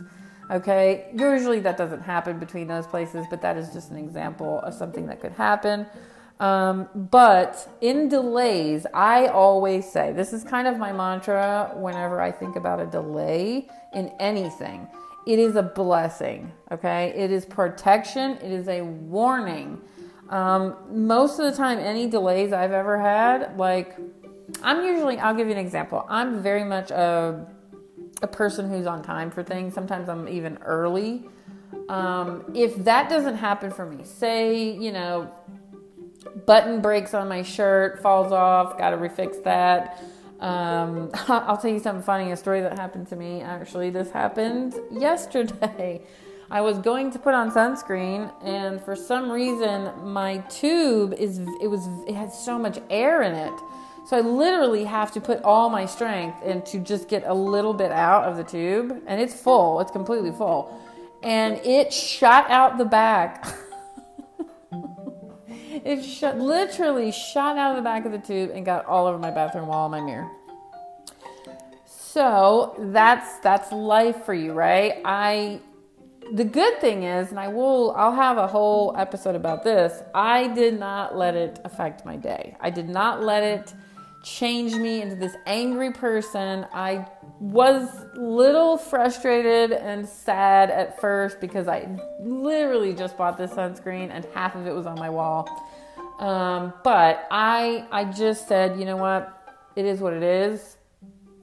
Okay, 0.51 1.11
usually 1.15 1.61
that 1.61 1.77
doesn't 1.77 2.03
happen 2.03 2.39
between 2.39 2.69
those 2.69 2.87
places, 2.87 3.27
but 3.29 3.43
that 3.43 3.57
is 3.57 3.73
just 3.73 3.91
an 3.91 3.99
example 3.99 4.61
of 4.61 4.75
something 4.75 5.07
that 5.07 5.21
could 5.21 5.33
happen. 5.33 5.87
Um, 6.41 6.89
but 6.95 7.69
in 7.81 8.09
delays, 8.09 8.87
I 8.95 9.27
always 9.27 9.91
say 9.91 10.13
this 10.13 10.33
is 10.33 10.45
kind 10.45 10.69
of 10.69 10.79
my 10.79 10.93
mantra 10.93 11.73
whenever 11.75 12.21
I 12.21 12.31
think 12.31 12.55
about 12.55 12.81
a 12.81 12.87
delay 12.87 13.69
in 13.93 14.09
anything. 14.21 14.87
It 15.27 15.39
is 15.39 15.57
a 15.57 15.63
blessing, 15.63 16.53
okay? 16.71 17.13
It 17.15 17.31
is 17.31 17.45
protection, 17.45 18.33
it 18.39 18.51
is 18.51 18.69
a 18.69 18.83
warning. 18.83 19.81
Um, 20.31 20.77
most 20.91 21.39
of 21.39 21.51
the 21.51 21.57
time, 21.57 21.79
any 21.79 22.07
delays 22.07 22.53
I've 22.53 22.73
ever 22.73 22.99
had, 22.99 23.59
like, 23.59 23.97
I'm 24.63 24.85
usually, 24.85 25.19
I'll 25.19 25.35
give 25.35 25.49
you 25.49 25.53
an 25.53 25.59
example. 25.59 26.07
I'm 26.09 26.43
very 26.43 26.65
much 26.65 26.91
a 26.91 27.47
a 28.23 28.27
person 28.27 28.69
who's 28.69 28.87
on 28.87 29.03
time 29.03 29.31
for 29.31 29.43
things. 29.43 29.75
Sometimes 29.75 30.09
I'm 30.09 30.29
even 30.29 30.59
early. 30.59 31.25
Um, 31.89 32.45
if 32.55 32.77
that 32.85 33.09
doesn't 33.09 33.37
happen 33.37 33.71
for 33.71 33.87
me, 33.87 34.05
say, 34.05 34.73
you 34.73 34.93
know, 34.93 35.31
button 36.47 36.81
breaks 36.81 37.15
on 37.15 37.29
my 37.29 37.43
shirt, 37.43 38.03
falls 38.03 38.33
off, 38.33 38.79
got 38.79 38.91
to 38.91 38.97
refix 38.97 39.43
that. 39.45 40.03
Um, 40.40 41.11
I'll 41.28 41.57
tell 41.57 41.71
you 41.71 41.78
something 41.78 42.02
funny, 42.02 42.30
a 42.30 42.37
story 42.37 42.61
that 42.61 42.78
happened 42.78 43.09
to 43.09 43.16
me. 43.16 43.40
Actually, 43.40 43.90
this 43.90 44.11
happened 44.11 44.75
yesterday. 44.90 46.02
I 46.50 46.62
was 46.62 46.78
going 46.78 47.11
to 47.11 47.18
put 47.18 47.35
on 47.35 47.50
sunscreen, 47.50 48.33
and 48.42 48.80
for 48.83 48.97
some 48.97 49.30
reason, 49.30 49.92
my 50.02 50.38
tube 50.49 51.12
is 51.12 51.40
it 51.61 51.66
was 51.66 51.87
it 52.07 52.14
had 52.14 52.33
so 52.33 52.59
much 52.59 52.78
air 52.88 53.21
in 53.21 53.35
it 53.35 53.52
so 54.09 54.16
I 54.16 54.21
literally 54.21 54.85
have 54.85 55.12
to 55.12 55.21
put 55.21 55.42
all 55.42 55.68
my 55.68 55.85
strength 55.85 56.38
and 56.42 56.62
into 56.62 56.78
just 56.78 57.09
get 57.09 57.25
a 57.26 57.35
little 57.35 57.75
bit 57.75 57.92
out 57.92 58.25
of 58.25 58.38
the 58.38 58.45
tube, 58.45 59.02
and 59.07 59.21
it's 59.21 59.38
full. 59.38 59.80
It's 59.80 59.90
completely 59.90 60.33
full, 60.33 60.80
and 61.23 61.59
it 61.59 61.92
shot 61.92 62.50
out 62.50 62.78
the 62.78 62.87
back. 62.87 63.47
it 65.85 66.37
literally 66.38 67.12
shot 67.12 67.56
out 67.56 67.70
of 67.70 67.76
the 67.76 67.82
back 67.82 68.04
of 68.04 68.12
the 68.12 68.18
tube 68.18 68.50
and 68.54 68.64
got 68.64 68.87
all 68.87 69.06
over 69.06 69.18
my 69.18 69.30
bathroom 69.30 69.66
wall 69.66 69.92
and 69.92 69.92
my 69.92 70.00
mirror. 70.00 70.30
So 71.87 72.75
that's 72.78 73.38
that's 73.40 73.70
life 73.73 74.25
for 74.25 74.35
you, 74.35 74.52
right? 74.52 75.00
I 75.04 75.61
the 76.32 76.44
good 76.44 76.80
thing 76.80 77.04
is, 77.04 77.30
and 77.30 77.40
I 77.40 77.49
will, 77.49 77.92
I'll 77.97 78.12
have 78.12 78.37
a 78.37 78.47
whole 78.47 78.94
episode 78.97 79.35
about 79.35 79.64
this. 79.64 80.02
I 80.14 80.49
did 80.49 80.78
not 80.78 81.16
let 81.16 81.35
it 81.35 81.58
affect 81.64 82.04
my 82.04 82.16
day. 82.16 82.56
I 82.61 82.70
did 82.70 82.88
not 82.88 83.23
let 83.23 83.42
it 83.42 83.75
change 84.23 84.75
me 84.75 85.03
into 85.03 85.15
this 85.15 85.35
angry 85.47 85.93
person. 85.93 86.67
I 86.73 87.07
was 87.41 87.89
little 88.15 88.77
frustrated 88.77 89.73
and 89.73 90.09
sad 90.09 90.71
at 90.71 91.01
first 91.01 91.41
because 91.41 91.69
I 91.69 91.89
literally 92.21 92.95
just 92.95 93.17
bought 93.17 93.39
this 93.39 93.53
sunscreen 93.53 94.11
and 94.11 94.27
half 94.35 94.55
of 94.55 94.67
it 94.67 94.75
was 94.75 94.87
on 94.87 94.99
my 94.99 95.11
wall. 95.11 95.49
Um, 96.19 96.73
but 96.83 97.27
I, 97.31 97.87
I 97.93 98.05
just 98.05 98.49
said, 98.49 98.79
you 98.79 98.85
know 98.85 98.97
what? 98.97 99.35
It 99.77 99.85
is 99.85 100.01
what 100.01 100.13
it 100.13 100.23
is. 100.23 100.77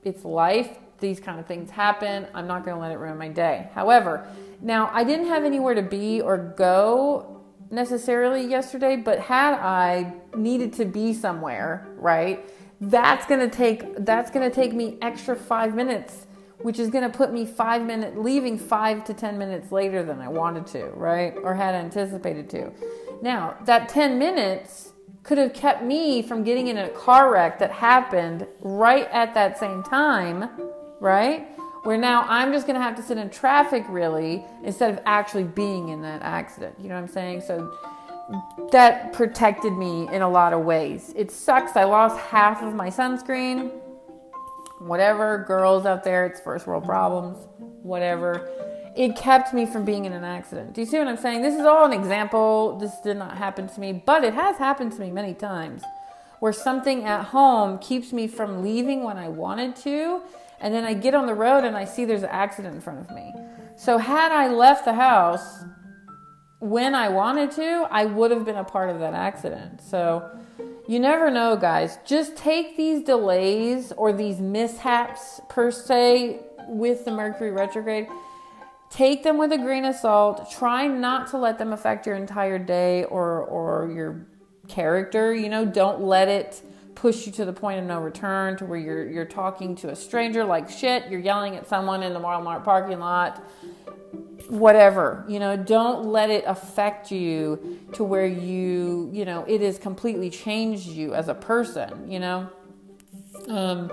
It's 0.03 0.25
life. 0.25 0.77
These 1.00 1.20
kind 1.20 1.39
of 1.39 1.46
things 1.46 1.70
happen. 1.70 2.27
I'm 2.34 2.48
not 2.48 2.65
going 2.65 2.75
to 2.75 2.82
let 2.82 2.91
it 2.91 2.98
ruin 2.98 3.17
my 3.17 3.29
day. 3.29 3.70
However, 3.74 4.27
now 4.62 4.89
I 4.94 5.03
didn't 5.03 5.27
have 5.27 5.44
anywhere 5.44 5.75
to 5.75 5.82
be 5.82 6.22
or 6.22 6.38
go 6.38 7.44
necessarily 7.72 8.46
yesterday, 8.46 8.96
but 8.96 9.20
had 9.20 9.53
I 9.53 10.13
needed 10.36 10.74
to 10.74 10.86
be 10.86 11.13
somewhere, 11.13 11.88
right? 11.96 12.50
That's 12.82 13.25
to 13.39 13.50
take 13.50 14.05
that's 14.05 14.32
to 14.50 14.53
take 14.53 14.74
me 14.74 14.98
extra 15.01 15.36
5 15.36 15.75
minutes, 15.75 16.27
which 16.60 16.79
is 16.79 16.89
to 17.10 17.15
put 17.15 17.32
me 17.32 17.46
5 17.46 17.86
minutes 17.86 18.17
leaving 18.17 18.58
5 18.58 19.03
to 19.05 19.13
10 19.13 19.38
minutes 19.38 19.72
later 19.72 20.03
than 20.03 20.20
I 20.20 20.27
wanted 20.27 20.67
to, 20.67 20.86
right? 20.96 21.36
Or 21.44 21.55
had 21.55 21.75
anticipated 21.75 22.50
to. 22.51 22.72
Now, 23.22 23.55
that 23.65 23.89
10 23.89 24.20
minutes 24.20 24.94
could 25.24 25.38
have 25.38 25.53
kept 25.53 25.84
me 25.84 26.22
from 26.22 26.44
getting 26.44 26.67
in 26.67 26.77
a 26.77 26.89
car 26.89 27.32
wreck 27.32 27.60
that 27.60 27.72
happened 27.72 28.46
right 28.62 29.10
at 29.12 29.34
that 29.34 29.58
same 29.58 29.82
time, 29.82 30.50
right? 31.00 31.48
Where 31.84 31.98
now 31.98 32.25
I'm 32.27 32.51
just 32.51 32.67
to 32.75 32.82
have 32.82 32.96
to 32.96 33.03
sit 33.03 33.17
in 33.17 33.29
traffic 33.29 33.86
really 33.89 34.44
instead 34.63 34.91
of 34.91 35.00
actually 35.05 35.44
being 35.44 35.89
in 35.89 36.01
that 36.01 36.22
accident. 36.22 36.75
You 36.79 36.89
know 36.89 36.96
what 36.96 37.01
I'm 37.01 37.08
saying? 37.08 37.41
So 37.41 37.72
that 38.72 39.13
protected 39.13 39.74
me 39.74 40.08
in 40.12 40.22
a 40.22 40.29
lot 40.29 40.53
of 40.53 40.62
ways. 40.62 41.13
It 41.15 41.32
sucks. 41.32 41.75
I 41.75 41.84
lost 41.84 42.20
half 42.20 42.62
of 42.63 42.74
my 42.74 42.89
sunscreen. 42.89 43.72
Whatever, 44.79 45.46
girls 45.48 45.86
out 45.86 46.03
there, 46.03 46.25
it's 46.25 46.39
first 46.39 46.67
world 46.67 46.84
problems. 46.84 47.48
Whatever 47.82 48.50
it 48.96 49.15
kept 49.15 49.53
me 49.53 49.65
from 49.65 49.84
being 49.84 50.05
in 50.05 50.13
an 50.13 50.24
accident. 50.24 50.74
Do 50.74 50.82
you 50.82 50.88
see 50.88 50.98
what 50.98 51.08
I'm 51.08 51.17
saying? 51.17 51.41
This 51.41 51.55
is 51.55 51.65
all 51.65 51.86
an 51.86 51.94
example. 51.94 52.77
This 52.77 52.98
did 53.03 53.17
not 53.17 53.38
happen 53.38 53.67
to 53.67 53.79
me, 53.79 53.91
but 53.94 54.24
it 54.24 54.34
has 54.34 54.58
happened 54.58 54.94
to 54.94 55.01
me 55.01 55.12
many 55.12 55.34
times 55.34 55.84
where 56.39 56.53
something 56.53 57.03
at 57.03 57.25
home 57.25 57.77
keeps 57.79 58.13
me 58.13 58.27
from 58.27 58.63
leaving 58.63 59.03
when 59.03 59.17
I 59.17 59.27
wanted 59.27 59.75
to, 59.77 60.22
and 60.60 60.74
then 60.74 60.86
I 60.86 60.94
get 60.94 61.13
on 61.13 61.27
the 61.27 61.34
road 61.34 61.63
and 61.63 61.75
I 61.75 61.86
see 61.86 62.05
there's 62.05 62.24
an 62.24 62.29
accident 62.29 62.75
in 62.75 62.82
front 62.82 63.00
of 63.00 63.13
me. 63.13 63.34
So, 63.75 63.98
had 63.98 64.32
I 64.32 64.48
left 64.48 64.86
the 64.86 64.94
house 64.94 65.63
when 66.59 66.95
I 66.95 67.09
wanted 67.09 67.51
to, 67.51 67.88
I 67.91 68.05
would 68.05 68.31
have 68.31 68.45
been 68.45 68.55
a 68.55 68.63
part 68.63 68.89
of 68.89 69.00
that 69.00 69.13
accident. 69.13 69.81
So, 69.81 70.29
you 70.88 71.00
never 71.00 71.29
know, 71.29 71.55
guys. 71.55 71.97
Just 72.05 72.35
take 72.35 72.77
these 72.77 73.03
delays 73.03 73.91
or 73.93 74.13
these 74.13 74.39
mishaps, 74.39 75.41
per 75.50 75.71
se, 75.71 76.39
with 76.67 77.05
the 77.05 77.12
Mercury 77.12 77.51
retrograde 77.51 78.07
take 78.95 79.24
them 79.24 79.38
with 79.38 79.51
a 79.51 79.57
grain 79.57 79.85
of 79.85 79.95
salt. 79.95 80.50
Try 80.50 80.88
not 80.88 81.27
to 81.27 81.38
let 81.38 81.57
them 81.57 81.74
affect 81.74 82.05
your 82.05 82.15
entire 82.15 82.59
day 82.59 83.03
or 83.05 83.43
or 83.43 83.91
your 83.91 84.25
character. 84.67 85.33
You 85.33 85.50
know, 85.50 85.65
don't 85.65 86.01
let 86.01 86.27
it 86.27 86.62
push 86.95 87.25
you 87.25 87.31
to 87.33 87.45
the 87.45 87.53
point 87.53 87.79
of 87.79 87.85
no 87.85 88.00
return 88.00 88.55
to 88.57 88.65
where 88.65 88.79
you're 88.79 89.05
you're 89.05 89.25
talking 89.25 89.75
to 89.77 89.89
a 89.89 89.95
stranger 89.95 90.43
like 90.45 90.69
shit. 90.69 91.09
You're 91.09 91.19
yelling 91.19 91.55
at 91.55 91.67
someone 91.67 92.03
in 92.03 92.13
the 92.13 92.19
Walmart 92.19 92.63
parking 92.63 93.00
lot. 93.00 93.43
Whatever, 94.49 95.25
you 95.27 95.39
know, 95.39 95.57
don't 95.57 96.05
let 96.05 96.29
it 96.29 96.43
affect 96.45 97.11
you 97.11 97.79
to 97.93 98.03
where 98.03 98.27
you, 98.27 99.09
you 99.11 99.25
know, 99.25 99.43
it 99.47 99.61
has 99.61 99.79
completely 99.79 100.29
changed 100.29 100.87
you 100.87 101.13
as 101.15 101.27
a 101.27 101.33
person, 101.33 102.11
you 102.11 102.19
know. 102.19 102.49
Um, 103.47 103.91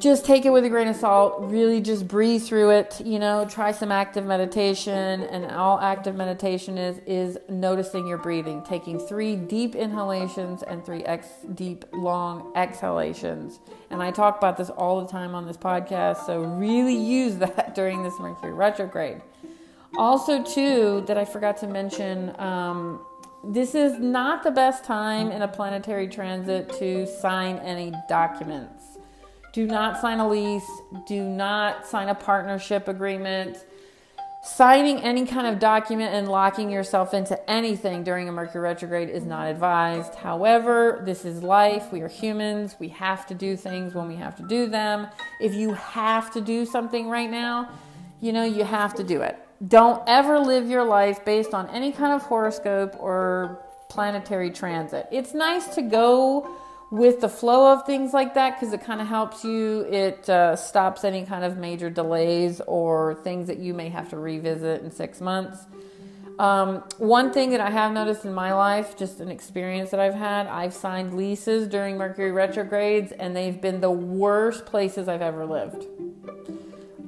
just 0.00 0.24
take 0.24 0.44
it 0.44 0.50
with 0.50 0.64
a 0.64 0.68
grain 0.68 0.88
of 0.88 0.96
salt. 0.96 1.36
Really 1.40 1.80
just 1.80 2.08
breathe 2.08 2.42
through 2.42 2.70
it. 2.70 3.00
You 3.04 3.18
know, 3.18 3.46
try 3.48 3.72
some 3.72 3.92
active 3.92 4.24
meditation. 4.24 5.22
And 5.22 5.50
all 5.52 5.78
active 5.78 6.14
meditation 6.14 6.78
is 6.78 6.98
is 7.06 7.38
noticing 7.48 8.06
your 8.06 8.18
breathing, 8.18 8.62
taking 8.62 8.98
three 8.98 9.36
deep 9.36 9.74
inhalations 9.74 10.62
and 10.62 10.84
three 10.84 11.04
ex, 11.04 11.28
deep 11.54 11.84
long 11.92 12.52
exhalations. 12.56 13.60
And 13.90 14.02
I 14.02 14.10
talk 14.10 14.38
about 14.38 14.56
this 14.56 14.70
all 14.70 15.00
the 15.00 15.10
time 15.10 15.34
on 15.34 15.46
this 15.46 15.56
podcast. 15.56 16.26
So 16.26 16.40
really 16.40 16.96
use 16.96 17.36
that 17.38 17.74
during 17.74 18.02
this 18.02 18.18
Mercury 18.18 18.52
retrograde. 18.52 19.22
Also, 19.96 20.42
too, 20.42 21.04
that 21.06 21.16
I 21.16 21.24
forgot 21.24 21.56
to 21.58 21.66
mention. 21.66 22.38
Um, 22.38 23.00
this 23.44 23.76
is 23.76 24.00
not 24.00 24.42
the 24.42 24.50
best 24.50 24.84
time 24.84 25.30
in 25.30 25.42
a 25.42 25.48
planetary 25.48 26.08
transit 26.08 26.72
to 26.78 27.06
sign 27.06 27.58
any 27.58 27.92
documents 28.08 28.95
do 29.56 29.66
not 29.66 29.98
sign 29.98 30.20
a 30.20 30.28
lease. 30.28 30.70
Do 31.06 31.24
not 31.24 31.86
sign 31.86 32.10
a 32.10 32.14
partnership 32.14 32.88
agreement. 32.88 33.56
Signing 34.44 35.00
any 35.00 35.24
kind 35.24 35.46
of 35.46 35.58
document 35.58 36.14
and 36.14 36.28
locking 36.28 36.70
yourself 36.70 37.14
into 37.14 37.50
anything 37.50 38.04
during 38.04 38.28
a 38.28 38.32
Mercury 38.32 38.60
retrograde 38.60 39.08
is 39.08 39.24
not 39.24 39.46
advised. 39.48 40.14
However, 40.16 41.00
this 41.06 41.24
is 41.24 41.42
life. 41.42 41.90
We 41.90 42.02
are 42.02 42.08
humans. 42.08 42.76
We 42.78 42.88
have 42.88 43.24
to 43.28 43.34
do 43.34 43.56
things 43.56 43.94
when 43.94 44.08
we 44.08 44.16
have 44.16 44.36
to 44.36 44.42
do 44.46 44.66
them. 44.66 45.06
If 45.40 45.54
you 45.54 45.72
have 45.72 46.30
to 46.34 46.42
do 46.42 46.66
something 46.66 47.08
right 47.08 47.30
now, 47.30 47.70
you 48.20 48.34
know, 48.34 48.44
you 48.44 48.62
have 48.62 48.92
to 48.96 49.04
do 49.04 49.22
it. 49.22 49.38
Don't 49.66 50.02
ever 50.06 50.38
live 50.38 50.68
your 50.68 50.84
life 50.84 51.24
based 51.24 51.54
on 51.54 51.70
any 51.70 51.92
kind 51.92 52.12
of 52.12 52.20
horoscope 52.20 52.94
or 52.98 53.58
planetary 53.88 54.50
transit. 54.50 55.08
It's 55.10 55.32
nice 55.32 55.74
to 55.76 55.80
go 55.80 56.54
with 56.90 57.20
the 57.20 57.28
flow 57.28 57.72
of 57.72 57.84
things 57.84 58.12
like 58.12 58.34
that 58.34 58.58
because 58.58 58.72
it 58.72 58.82
kind 58.82 59.00
of 59.00 59.08
helps 59.08 59.44
you. 59.44 59.80
It 59.90 60.28
uh, 60.28 60.56
stops 60.56 61.04
any 61.04 61.24
kind 61.24 61.44
of 61.44 61.56
major 61.56 61.90
delays 61.90 62.60
or 62.66 63.14
things 63.14 63.48
that 63.48 63.58
you 63.58 63.74
may 63.74 63.88
have 63.88 64.10
to 64.10 64.16
revisit 64.16 64.82
in 64.82 64.90
six 64.90 65.20
months. 65.20 65.66
Um, 66.38 66.84
one 66.98 67.32
thing 67.32 67.50
that 67.50 67.60
I 67.60 67.70
have 67.70 67.92
noticed 67.92 68.24
in 68.26 68.34
my 68.34 68.52
life, 68.52 68.96
just 68.96 69.20
an 69.20 69.30
experience 69.30 69.90
that 69.90 70.00
I've 70.00 70.14
had, 70.14 70.46
I've 70.46 70.74
signed 70.74 71.16
leases 71.16 71.66
during 71.66 71.96
Mercury 71.96 72.30
retrogrades, 72.30 73.10
and 73.10 73.34
they've 73.34 73.58
been 73.58 73.80
the 73.80 73.90
worst 73.90 74.66
places 74.66 75.08
I've 75.08 75.22
ever 75.22 75.46
lived. 75.46 75.86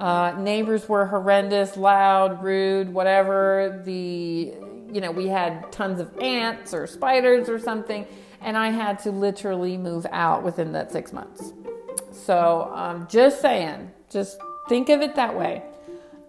Uh, 0.01 0.35
neighbors 0.39 0.89
were 0.89 1.05
horrendous, 1.05 1.77
loud, 1.77 2.43
rude, 2.43 2.93
whatever. 2.93 3.83
The 3.85 4.55
you 4.91 5.03
know 5.03 5.11
we 5.11 5.27
had 5.27 5.71
tons 5.71 6.01
of 6.01 6.17
ants 6.19 6.73
or 6.73 6.87
spiders 6.87 7.51
or 7.51 7.59
something 7.59 8.07
and 8.41 8.57
I 8.57 8.71
had 8.71 8.99
to 9.01 9.11
literally 9.11 9.77
move 9.77 10.07
out 10.11 10.43
within 10.43 10.73
that 10.73 10.93
six 10.93 11.13
months. 11.13 11.53
So, 12.13 12.71
um, 12.75 13.07
just 13.11 13.41
saying, 13.41 13.91
just 14.11 14.39
think 14.69 14.89
of 14.89 15.01
it 15.01 15.15
that 15.17 15.37
way. 15.37 15.63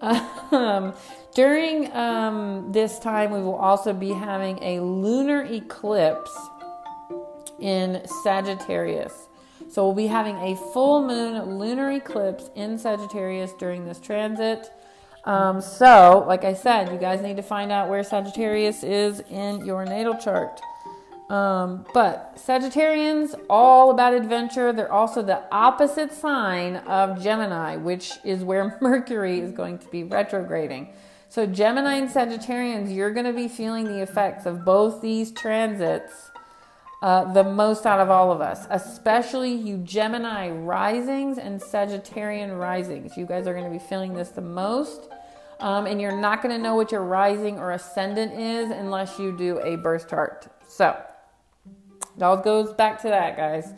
Um, 0.02 0.94
during 1.36 1.92
um, 1.94 2.72
this 2.72 3.00
time, 3.00 3.32
we 3.32 3.42
will 3.42 3.56
also 3.56 3.94
be 3.94 4.10
having 4.10 4.62
a 4.64 4.80
lunar 4.80 5.44
eclipse 5.44 6.36
in 7.60 8.02
Sagittarius. 8.24 9.28
So, 9.70 9.86
we'll 9.86 9.96
be 9.96 10.08
having 10.08 10.36
a 10.38 10.56
full 10.74 11.06
moon 11.06 11.58
lunar 11.60 11.92
eclipse 11.92 12.50
in 12.56 12.78
Sagittarius 12.78 13.52
during 13.60 13.86
this 13.86 14.00
transit. 14.00 14.72
Um, 15.26 15.62
so, 15.62 16.24
like 16.28 16.46
I 16.46 16.54
said, 16.54 16.92
you 16.92 16.98
guys 16.98 17.22
need 17.22 17.38
to 17.38 17.44
find 17.44 17.72
out 17.72 17.90
where 17.90 18.04
Sagittarius 18.04 18.84
is 18.84 19.20
in 19.30 19.66
your 19.66 19.86
natal 19.86 20.18
chart. 20.18 20.62
Um, 21.30 21.86
but 21.94 22.38
Sagittarians, 22.38 23.40
all 23.50 23.92
about 23.92 24.14
adventure. 24.14 24.74
They're 24.74 24.92
also 24.92 25.22
the 25.22 25.44
opposite 25.52 26.12
sign 26.12 26.78
of 26.78 27.22
Gemini, 27.22 27.76
which 27.76 28.14
is 28.24 28.44
where 28.44 28.78
Mercury 28.82 29.40
is 29.40 29.52
going 29.52 29.78
to 29.80 29.88
be 29.90 30.04
retrograding. 30.04 30.94
So, 31.30 31.46
Gemini 31.46 31.96
and 31.96 32.10
Sagittarians, 32.10 32.94
you're 32.94 33.12
going 33.12 33.28
to 33.28 33.34
be 33.34 33.48
feeling 33.48 33.86
the 33.86 34.02
effects 34.02 34.48
of 34.48 34.66
both 34.66 35.02
these 35.02 35.32
transits 35.32 36.32
uh, 37.02 37.32
the 37.32 37.44
most 37.44 37.86
out 37.86 38.00
of 38.00 38.10
all 38.10 38.32
of 38.32 38.42
us, 38.42 38.68
especially 38.70 39.54
you 39.54 39.78
Gemini 39.78 40.50
risings 40.50 41.38
and 41.38 41.62
Sagittarian 41.62 42.60
risings. 42.60 43.16
You 43.16 43.26
guys 43.26 43.48
are 43.48 43.54
going 43.54 43.66
to 43.66 43.72
be 43.72 43.80
feeling 43.80 44.14
this 44.14 44.30
the 44.30 44.42
most. 44.42 45.08
Um, 45.62 45.86
and 45.88 46.00
you're 46.00 46.20
not 46.20 46.42
going 46.42 46.56
to 46.56 46.62
know 46.62 46.76
what 46.76 46.92
your 46.92 47.04
rising 47.04 47.60
or 47.60 47.72
ascendant 47.72 48.34
is 48.34 48.72
unless 48.72 49.20
you 49.20 49.36
do 49.38 49.60
a 49.60 49.76
birth 49.76 50.10
chart. 50.10 50.48
So, 50.68 50.98
it 52.20 52.24
all 52.24 52.36
goes 52.36 52.74
back 52.74 53.02
to 53.04 53.08
that, 53.08 53.38
guys. 53.38 53.74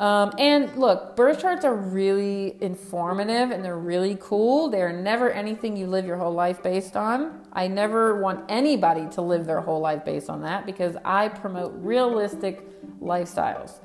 Um, 0.00 0.32
and 0.38 0.76
look, 0.76 1.14
birth 1.14 1.40
charts 1.40 1.64
are 1.64 1.76
really 1.76 2.56
informative 2.60 3.52
and 3.52 3.64
they're 3.64 3.78
really 3.78 4.18
cool. 4.20 4.68
They're 4.68 4.92
never 4.92 5.30
anything 5.30 5.76
you 5.76 5.86
live 5.86 6.04
your 6.04 6.16
whole 6.16 6.34
life 6.34 6.64
based 6.64 6.96
on. 6.96 7.46
I 7.52 7.68
never 7.68 8.20
want 8.20 8.44
anybody 8.48 9.06
to 9.10 9.22
live 9.22 9.46
their 9.46 9.60
whole 9.60 9.78
life 9.78 10.04
based 10.04 10.28
on 10.28 10.42
that 10.42 10.66
because 10.66 10.96
I 11.04 11.28
promote 11.28 11.74
realistic 11.76 12.68
lifestyles. 13.00 13.78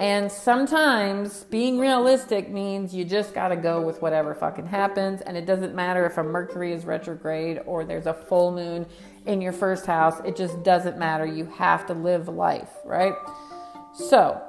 And 0.00 0.32
sometimes 0.32 1.44
being 1.44 1.78
realistic 1.78 2.50
means 2.50 2.92
you 2.92 3.04
just 3.04 3.32
got 3.32 3.48
to 3.48 3.56
go 3.56 3.80
with 3.80 4.02
whatever 4.02 4.34
fucking 4.34 4.66
happens. 4.66 5.20
And 5.20 5.36
it 5.36 5.46
doesn't 5.46 5.76
matter 5.76 6.04
if 6.04 6.18
a 6.18 6.24
Mercury 6.24 6.72
is 6.72 6.84
retrograde 6.84 7.60
or 7.66 7.84
there's 7.84 8.06
a 8.06 8.14
full 8.14 8.50
moon 8.50 8.86
in 9.26 9.40
your 9.40 9.52
first 9.52 9.86
house. 9.86 10.20
It 10.24 10.36
just 10.36 10.62
doesn't 10.62 10.98
matter. 10.98 11.24
You 11.26 11.46
have 11.46 11.86
to 11.86 11.94
live 11.94 12.28
life, 12.28 12.70
right? 12.84 13.14
So, 13.94 14.40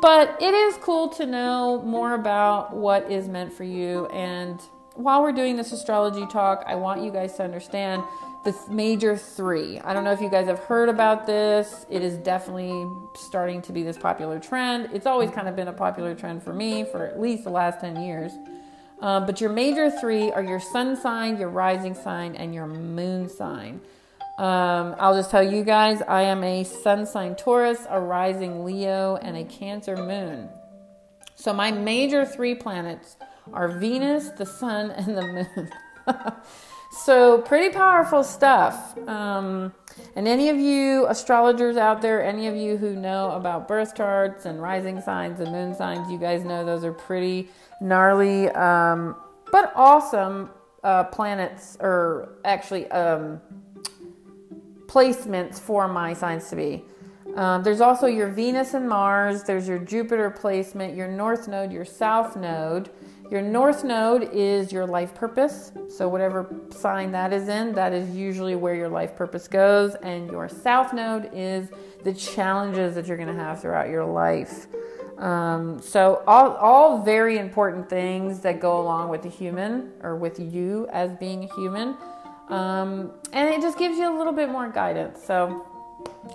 but 0.00 0.40
it 0.40 0.54
is 0.54 0.76
cool 0.78 1.08
to 1.10 1.26
know 1.26 1.82
more 1.82 2.14
about 2.14 2.74
what 2.74 3.10
is 3.10 3.28
meant 3.28 3.52
for 3.52 3.64
you. 3.64 4.06
And 4.06 4.60
while 4.94 5.22
we're 5.22 5.32
doing 5.32 5.56
this 5.56 5.72
astrology 5.72 6.26
talk, 6.26 6.64
I 6.66 6.74
want 6.74 7.02
you 7.02 7.10
guys 7.10 7.34
to 7.36 7.44
understand 7.44 8.02
the 8.44 8.56
major 8.70 9.16
three. 9.16 9.78
I 9.80 9.92
don't 9.92 10.04
know 10.04 10.12
if 10.12 10.20
you 10.20 10.30
guys 10.30 10.46
have 10.46 10.60
heard 10.60 10.88
about 10.88 11.26
this. 11.26 11.84
It 11.90 12.02
is 12.02 12.16
definitely 12.16 12.90
starting 13.14 13.60
to 13.62 13.72
be 13.72 13.82
this 13.82 13.98
popular 13.98 14.38
trend. 14.38 14.88
It's 14.94 15.06
always 15.06 15.30
kind 15.30 15.46
of 15.46 15.56
been 15.56 15.68
a 15.68 15.72
popular 15.72 16.14
trend 16.14 16.42
for 16.42 16.54
me 16.54 16.84
for 16.84 17.06
at 17.06 17.20
least 17.20 17.44
the 17.44 17.50
last 17.50 17.80
10 17.80 18.02
years. 18.02 18.32
Um, 19.00 19.26
but 19.26 19.40
your 19.40 19.50
major 19.50 19.90
three 19.90 20.30
are 20.32 20.42
your 20.42 20.60
sun 20.60 20.96
sign, 20.96 21.38
your 21.38 21.48
rising 21.48 21.94
sign, 21.94 22.34
and 22.34 22.54
your 22.54 22.66
moon 22.66 23.28
sign. 23.28 23.80
Um, 24.38 24.94
I'll 24.98 25.14
just 25.14 25.30
tell 25.30 25.42
you 25.42 25.64
guys 25.64 26.02
I 26.08 26.22
am 26.22 26.42
a 26.42 26.64
sun 26.64 27.06
sign 27.06 27.36
Taurus, 27.36 27.86
a 27.88 28.00
rising 28.00 28.64
Leo, 28.64 29.16
and 29.16 29.36
a 29.36 29.44
Cancer 29.44 29.96
moon. 29.96 30.48
So 31.34 31.52
my 31.52 31.70
major 31.70 32.24
three 32.24 32.54
planets 32.54 33.16
are 33.52 33.68
Venus, 33.68 34.30
the 34.30 34.46
sun, 34.46 34.90
and 34.96 35.16
the 35.16 35.46
moon. 35.56 35.70
So, 36.90 37.38
pretty 37.42 37.72
powerful 37.72 38.24
stuff. 38.24 38.98
Um, 39.06 39.72
and 40.16 40.26
any 40.26 40.48
of 40.48 40.58
you 40.58 41.06
astrologers 41.06 41.76
out 41.76 42.02
there, 42.02 42.22
any 42.22 42.48
of 42.48 42.56
you 42.56 42.76
who 42.76 42.96
know 42.96 43.30
about 43.30 43.68
birth 43.68 43.94
charts 43.94 44.44
and 44.44 44.60
rising 44.60 45.00
signs 45.00 45.38
and 45.38 45.52
moon 45.52 45.72
signs, 45.72 46.10
you 46.10 46.18
guys 46.18 46.42
know 46.42 46.64
those 46.64 46.84
are 46.84 46.92
pretty 46.92 47.48
gnarly, 47.80 48.48
um, 48.50 49.14
but 49.52 49.72
awesome 49.76 50.50
uh, 50.82 51.04
planets, 51.04 51.76
or 51.80 52.40
actually 52.44 52.90
um, 52.90 53.40
placements 54.90 55.60
for 55.60 55.86
my 55.86 56.12
signs 56.12 56.50
to 56.50 56.56
be. 56.56 56.84
Um, 57.36 57.62
there's 57.62 57.80
also 57.80 58.06
your 58.06 58.28
Venus 58.28 58.74
and 58.74 58.88
Mars, 58.88 59.44
there's 59.44 59.68
your 59.68 59.78
Jupiter 59.78 60.30
placement, 60.30 60.96
your 60.96 61.06
North 61.06 61.46
Node, 61.46 61.72
your 61.72 61.84
South 61.84 62.36
Node. 62.36 62.90
Your 63.30 63.42
north 63.42 63.84
node 63.84 64.28
is 64.32 64.72
your 64.72 64.86
life 64.86 65.14
purpose. 65.14 65.70
So, 65.88 66.08
whatever 66.08 66.52
sign 66.70 67.12
that 67.12 67.32
is 67.32 67.46
in, 67.46 67.72
that 67.74 67.92
is 67.92 68.10
usually 68.16 68.56
where 68.56 68.74
your 68.74 68.88
life 68.88 69.14
purpose 69.14 69.46
goes. 69.46 69.94
And 69.94 70.28
your 70.32 70.48
south 70.48 70.92
node 70.92 71.30
is 71.32 71.68
the 72.02 72.12
challenges 72.12 72.96
that 72.96 73.06
you're 73.06 73.16
going 73.16 73.28
to 73.28 73.40
have 73.40 73.60
throughout 73.62 73.88
your 73.88 74.04
life. 74.04 74.66
Um, 75.16 75.80
so, 75.80 76.24
all, 76.26 76.54
all 76.56 77.02
very 77.02 77.38
important 77.38 77.88
things 77.88 78.40
that 78.40 78.58
go 78.58 78.80
along 78.80 79.10
with 79.10 79.22
the 79.22 79.28
human 79.28 79.92
or 80.02 80.16
with 80.16 80.40
you 80.40 80.88
as 80.90 81.14
being 81.20 81.44
a 81.44 81.54
human. 81.54 81.96
Um, 82.50 83.12
and 83.32 83.48
it 83.48 83.60
just 83.60 83.78
gives 83.78 83.96
you 83.96 84.12
a 84.12 84.16
little 84.16 84.32
bit 84.32 84.48
more 84.48 84.68
guidance. 84.68 85.24
So, 85.24 85.66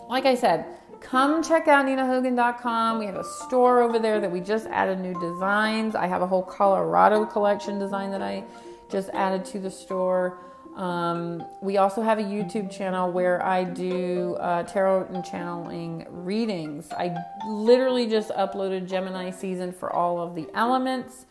like 0.09 0.25
I 0.25 0.35
said, 0.35 0.65
come 1.01 1.43
check 1.43 1.67
out 1.67 1.85
ninahogan.com. 1.85 2.99
We 2.99 3.05
have 3.05 3.17
a 3.17 3.23
store 3.23 3.81
over 3.81 3.99
there 3.99 4.19
that 4.19 4.31
we 4.31 4.39
just 4.39 4.65
added 4.67 4.99
new 4.99 5.13
designs. 5.19 5.93
I 5.93 6.07
have 6.07 6.21
a 6.21 6.27
whole 6.27 6.43
Colorado 6.43 7.25
collection 7.25 7.79
design 7.79 8.11
that 8.11 8.21
I 8.21 8.43
just 8.89 9.09
added 9.09 9.45
to 9.45 9.59
the 9.59 9.69
store. 9.69 10.39
Um, 10.75 11.45
we 11.61 11.77
also 11.77 12.01
have 12.01 12.19
a 12.19 12.23
YouTube 12.23 12.69
channel 12.69 13.09
where 13.09 13.41
I 13.43 13.63
do 13.63 14.35
uh, 14.39 14.63
tarot 14.63 15.07
and 15.13 15.23
channeling 15.23 16.05
readings. 16.09 16.91
I 16.91 17.15
literally 17.47 18.07
just 18.07 18.29
uploaded 18.31 18.87
Gemini 18.87 19.31
season 19.31 19.71
for 19.71 19.93
all 19.93 20.19
of 20.19 20.35
the 20.35 20.47
elements 20.53 21.25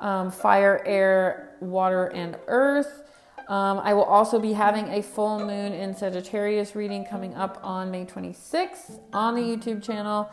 um, 0.00 0.30
fire, 0.30 0.82
air, 0.86 1.56
water, 1.60 2.06
and 2.06 2.36
earth. 2.46 3.07
Um, 3.48 3.78
I 3.78 3.94
will 3.94 4.04
also 4.04 4.38
be 4.38 4.52
having 4.52 4.88
a 4.88 5.02
full 5.02 5.38
moon 5.38 5.72
in 5.72 5.94
Sagittarius 5.94 6.76
reading 6.76 7.06
coming 7.06 7.34
up 7.34 7.58
on 7.62 7.90
May 7.90 8.04
26th 8.04 9.00
on 9.12 9.34
the 9.34 9.40
YouTube 9.40 9.82
channel. 9.82 10.30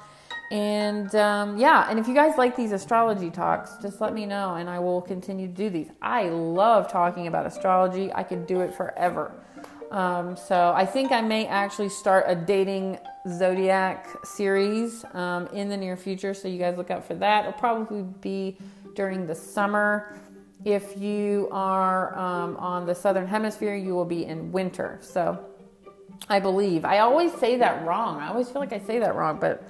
And 0.52 1.16
um, 1.16 1.58
yeah, 1.58 1.88
and 1.90 1.98
if 1.98 2.08
you 2.08 2.14
guys 2.14 2.38
like 2.38 2.56
these 2.56 2.74
astrology 2.74 3.32
talks, 3.32 3.78
just 3.82 4.02
let 4.02 4.14
me 4.14 4.26
know 4.26 4.56
and 4.56 4.70
I 4.70 4.80
will 4.80 5.02
continue 5.02 5.48
to 5.48 5.54
do 5.54 5.70
these. 5.70 5.90
I 6.02 6.30
love 6.30 6.92
talking 6.92 7.28
about 7.28 7.46
astrology, 7.46 8.12
I 8.14 8.24
could 8.24 8.46
do 8.46 8.62
it 8.62 8.74
forever. 8.74 9.34
Um, 9.92 10.36
so 10.36 10.74
I 10.76 10.86
think 10.86 11.12
I 11.12 11.22
may 11.22 11.48
actually 11.48 11.90
start 11.90 12.26
a 12.28 12.36
dating 12.36 13.00
zodiac 13.30 14.08
series 14.26 15.06
um, 15.14 15.48
in 15.48 15.70
the 15.70 15.78
near 15.78 15.96
future. 15.96 16.34
So 16.34 16.48
you 16.48 16.60
guys 16.60 16.78
look 16.78 16.92
out 16.92 17.06
for 17.06 17.16
that. 17.16 17.46
It'll 17.46 17.54
probably 17.54 18.04
be 18.22 18.58
during 18.96 19.26
the 19.26 19.36
summer. 19.36 20.18
If 20.64 20.98
you 20.98 21.50
are 21.52 22.18
um, 22.18 22.58
on 22.58 22.86
the 22.86 22.96
southern 22.96 23.28
hemisphere, 23.28 23.76
you 23.76 23.94
will 23.94 24.06
be 24.06 24.26
in 24.26 24.52
winter. 24.52 24.98
So 25.02 25.46
I 26.30 26.40
believe. 26.40 26.86
I 26.86 27.00
always 27.00 27.34
say 27.34 27.58
that 27.58 27.86
wrong. 27.86 28.20
I 28.20 28.30
always 28.30 28.50
feel 28.50 28.62
like 28.62 28.74
I 28.74 28.80
say 28.80 29.00
that 29.00 29.16
wrong, 29.16 29.38
but 29.40 29.64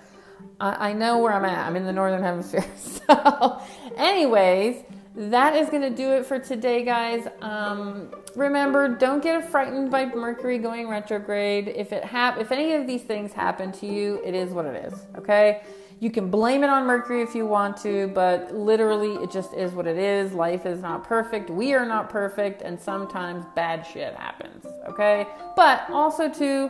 I, 0.59 0.89
I 0.89 0.93
know 0.93 1.19
where 1.19 1.33
I'm 1.33 1.45
at. 1.45 1.67
I'm 1.67 1.75
in 1.75 1.85
the 1.85 1.93
northern 1.93 2.23
hemisphere. 2.23 2.65
So, 3.07 3.61
anyways, 3.97 4.83
that 5.15 5.55
is 5.55 5.69
going 5.69 5.83
to 5.83 5.91
do 5.91 6.13
it 6.13 6.25
for 6.25 6.39
today, 6.39 6.83
guys. 6.83 7.27
Um, 7.39 8.09
remember, 8.35 8.87
don't 8.87 9.21
get 9.21 9.47
frightened 9.49 9.91
by 9.91 10.05
Mercury 10.07 10.57
going 10.57 10.89
retrograde. 10.89 11.67
If 11.67 11.93
it 11.93 12.03
hap- 12.03 12.39
if 12.39 12.51
any 12.51 12.73
of 12.73 12.87
these 12.87 13.03
things 13.03 13.31
happen 13.31 13.71
to 13.73 13.85
you, 13.85 14.21
it 14.25 14.33
is 14.33 14.51
what 14.51 14.65
it 14.65 14.91
is. 14.91 15.05
Okay. 15.17 15.61
You 15.99 16.11
can 16.11 16.29
blame 16.29 16.63
it 16.63 16.69
on 16.69 16.85
Mercury 16.85 17.21
if 17.21 17.33
you 17.33 17.45
want 17.45 17.77
to, 17.77 18.07
but 18.09 18.53
literally 18.53 19.13
it 19.23 19.31
just 19.31 19.53
is 19.53 19.71
what 19.71 19.87
it 19.87 19.97
is. 19.97 20.33
Life 20.33 20.65
is 20.65 20.81
not 20.81 21.03
perfect. 21.03 21.49
We 21.49 21.73
are 21.73 21.85
not 21.85 22.09
perfect, 22.09 22.61
and 22.61 22.79
sometimes 22.79 23.45
bad 23.55 23.85
shit 23.85 24.13
happens, 24.15 24.65
okay? 24.87 25.25
But 25.55 25.89
also, 25.89 26.29
too, 26.29 26.69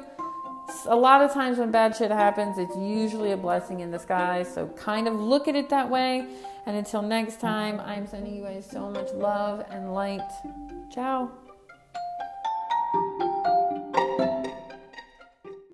a 0.88 0.96
lot 0.96 1.22
of 1.22 1.34
times 1.34 1.58
when 1.58 1.72
bad 1.72 1.96
shit 1.96 2.12
happens, 2.12 2.58
it's 2.58 2.76
usually 2.78 3.32
a 3.32 3.38
blessing 3.38 3.80
in 3.80 3.92
disguise. 3.92 4.52
So 4.54 4.68
kind 4.68 5.08
of 5.08 5.16
look 5.16 5.48
at 5.48 5.56
it 5.56 5.70
that 5.70 5.90
way. 5.90 6.28
And 6.66 6.76
until 6.76 7.02
next 7.02 7.40
time, 7.40 7.80
I'm 7.80 8.08
sending 8.08 8.36
you 8.36 8.44
guys 8.44 8.68
so 8.70 8.90
much 8.90 9.12
love 9.14 9.66
and 9.70 9.94
light. 9.94 10.22
Ciao. 10.92 11.32